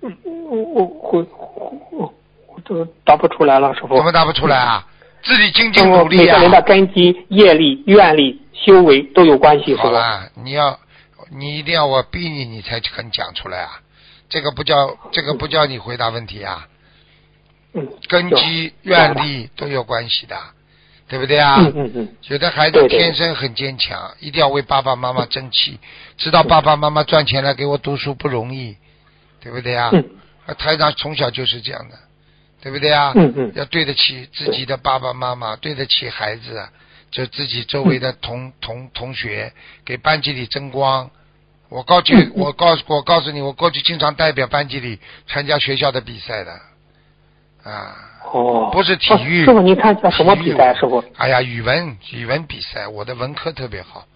[0.00, 0.16] 嗯，
[0.48, 2.14] 我我我我
[2.46, 3.96] 我都答不出来了，师傅。
[3.96, 4.86] 怎么答不出来啊？
[5.24, 9.74] 自己精进我努力啊、每个人的根基、业力、愿力、修为都有关系。
[9.74, 10.78] 好了，你要
[11.30, 13.80] 你一定要我逼你，你才肯讲出来啊！
[14.28, 16.68] 这个不叫这个不叫你回答问题啊！
[17.72, 20.36] 嗯，根基、愿力都有关系的，
[21.08, 21.56] 对不对啊？
[21.60, 25.78] 嗯嗯嗯，有的孩子天生很坚强，一定要为爸爸妈妈争气，
[26.16, 28.76] 知道爸爸妈妈赚钱来给我读书不容易，
[29.40, 29.90] 对不对啊？
[29.92, 30.04] 嗯
[30.46, 31.98] 啊台长从小就是这样的，
[32.62, 33.12] 对不对啊？
[33.14, 36.66] 嗯嗯要对得起自己的爸爸妈妈，对得起孩子，
[37.10, 39.52] 就自己周围的同同同学，
[39.84, 41.10] 给班级里争光。
[41.68, 46.52] 我告去，我告我告诉你，我过去经常代表班级里参加学校的比赛的，
[47.62, 47.94] 啊，
[48.32, 49.42] 哦，不是体育。
[49.42, 50.72] 哦师傅，您参加什么比赛？
[50.74, 51.04] 师傅？
[51.16, 54.06] 哎呀，语文语文比赛，我的文科特别好，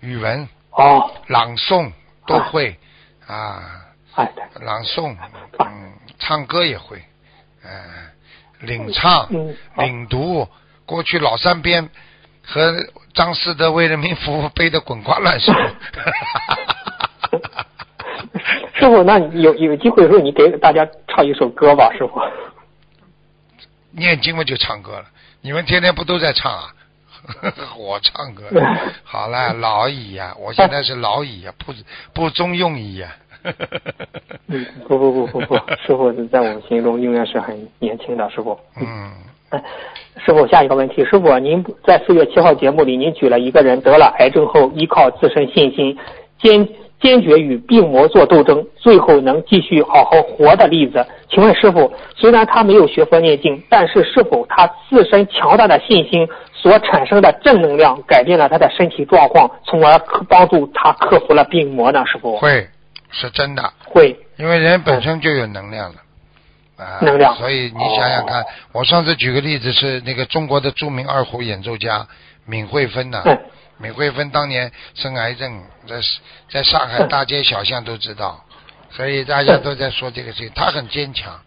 [0.00, 1.92] 语文、哦，朗诵
[2.26, 2.78] 都会。
[3.26, 4.30] 啊，哎，
[4.60, 5.16] 朗诵，
[5.60, 7.00] 嗯，唱歌也会，
[7.62, 7.70] 嗯、
[8.60, 10.46] 领唱、嗯领读，
[10.84, 11.88] 过去老三边
[12.44, 12.74] 和
[13.14, 15.52] 张思德为人民服务背得滚瓜烂熟。
[18.74, 22.20] 师傅，那有有机会的时候，你给大家唱一首歌吧，师傅。
[23.92, 25.04] 念经嘛就唱歌了，
[25.40, 26.74] 你们天天不都在唱啊？
[27.78, 28.44] 我唱歌，
[29.04, 31.72] 好了，老矣呀、我现在是老矣呀、不
[32.12, 33.14] 不中用矣呀、
[34.48, 35.54] 嗯，不不不不不，
[35.86, 38.58] 师傅在我们心中永远是很年轻的，师傅。
[38.76, 39.31] 嗯，哎
[40.24, 45.98] 师傅，下一个问题，师傅，您在四月七号节目里，您举了一个人得了癌症后，依靠自身信心，
[46.38, 46.68] 坚
[47.00, 51.04] 坚决与病魔做斗争，最后能继续好好活的例子。
[51.28, 62.04] 请问师傅，虽然他没有学佛念经，但是是否他自身强大的信心所产生的正能量改变了他的身体状况，从而克帮助他克服了病魔呢？
[62.06, 62.68] 师傅会
[63.10, 65.98] 是真的，会，因为人本身就有能量的。
[66.76, 67.36] 啊，能量。
[67.36, 72.06] 所以你想想看，我上次举个例子是那个中国的著名二胡演奏家
[72.46, 73.38] 闵惠芬呐、嗯。
[73.78, 75.96] 闵惠芬当年生癌症，在
[76.48, 78.44] 在上海大街小巷都知道，
[78.90, 80.52] 所以大家都在说这个事情。
[80.54, 81.40] 她很坚强，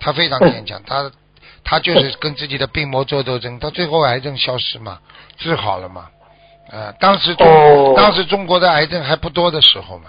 [0.00, 1.08] 他非常坚强，他
[1.62, 4.98] 他就是跟自己的病魔做斗争，到最后癌症消失嘛，
[5.38, 6.08] 治好了嘛。
[6.68, 7.94] 呃，当时中、哦。
[7.96, 10.06] 当时中国的癌症还不多的时候嘛，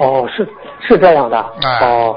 [0.00, 0.48] 哦，是
[0.80, 2.16] 是这样的，哎，哦。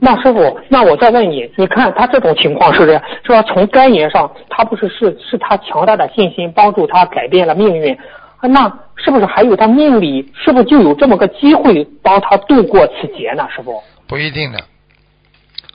[0.00, 3.42] 那师傅，那我再问你，你看他这种情况是这样，是吧？
[3.42, 7.92] 从肝炎上，他不是是是他强大的信心帮助他改变了命运，
[8.36, 13.48] 啊那是不是还有他命里是不是就有这么个机会帮他度过此劫呢？
[13.50, 13.82] 师傅？
[14.06, 14.60] 不一定的。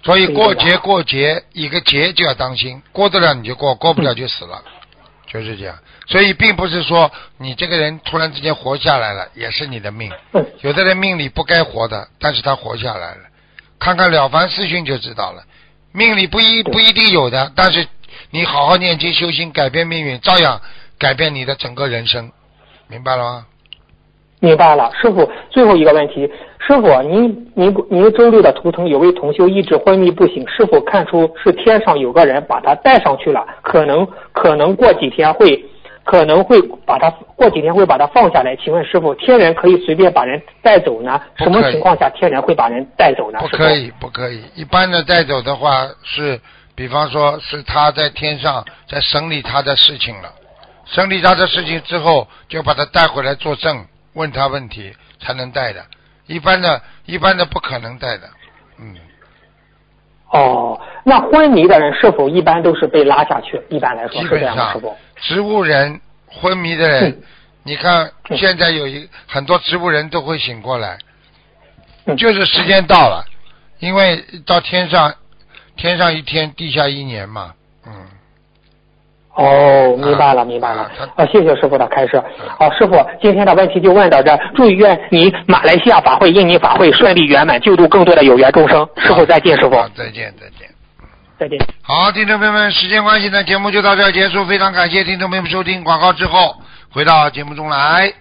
[0.04, 4.62] 所以过节过节，一个节就要当心，过得了你就过，过不了就死了，
[5.26, 5.76] 就是这样。
[6.07, 10.11] 所以并不是说你这个人突然之间活下来了，也是你的命。
[10.34, 13.21] 嗯，有的人命里不该活的，但是他活下来了。
[13.80, 15.43] 看看《了凡四训》就知道了，
[15.91, 17.86] 命里不一不一定有的，但是
[18.30, 20.61] 你好好念经修心，改变命运，照样
[20.97, 22.32] 改变你的整个人生，
[22.88, 23.45] 明白了吗？
[24.39, 25.30] 明白了，师傅。
[25.49, 26.30] 最后一个问题，
[26.66, 35.61] 师傅，您您您周六的图腾有位同修一直昏迷不醒，师傅看出是天上有个人把他带上去了，可能可能过几天会
[36.05, 38.55] 可能会把他过几天会把他放下来。
[38.55, 41.22] 请问师傅，天人可以随便把人带走呢？
[41.36, 43.39] 什么情况下天人会把人带走呢？
[43.41, 44.41] 不可以，不可以。
[44.55, 46.39] 一般的带走的话是，
[46.76, 50.32] 比方说是他在天上在审理他的事情了，
[50.86, 55.84] 审理他的事情之后，就把他带回来作证，问他问题才能带的。
[56.28, 58.30] 一般的，一般的不可能带的。
[58.80, 58.95] 嗯，
[60.32, 63.61] 哦，那昏迷的人是否一般都是被拉下去？
[63.69, 64.95] 一般来说基本是这样的，师上傅。
[65.17, 67.24] 植物人、昏迷的人，嗯
[67.65, 70.97] 你看嗯现在有一很多植物人都会醒过来，
[72.05, 73.26] 嗯就是时间到了，
[73.80, 75.13] 因为到天上，
[75.76, 77.53] 天上一天，地下一年嘛，
[77.86, 78.07] 嗯。
[79.36, 80.92] 哦，明白了，啊明白了啊。
[81.16, 82.22] 啊，谢谢师傅的开示。
[82.60, 84.40] 好，师傅，今天的问题就问到这儿。
[84.56, 88.88] 祝愿你马来西亚法会、印尼法会顺利圆满，救度更多的有缘众生。
[88.98, 90.70] 师傅再见，师傅，再见，再见。
[91.40, 91.60] 再见。
[91.82, 94.46] 好，听众朋友们，时间关系呢，节目就到这儿结束。
[94.46, 96.56] 非常感谢听众朋友们收听广告之后
[96.94, 98.14] 回到节目中来。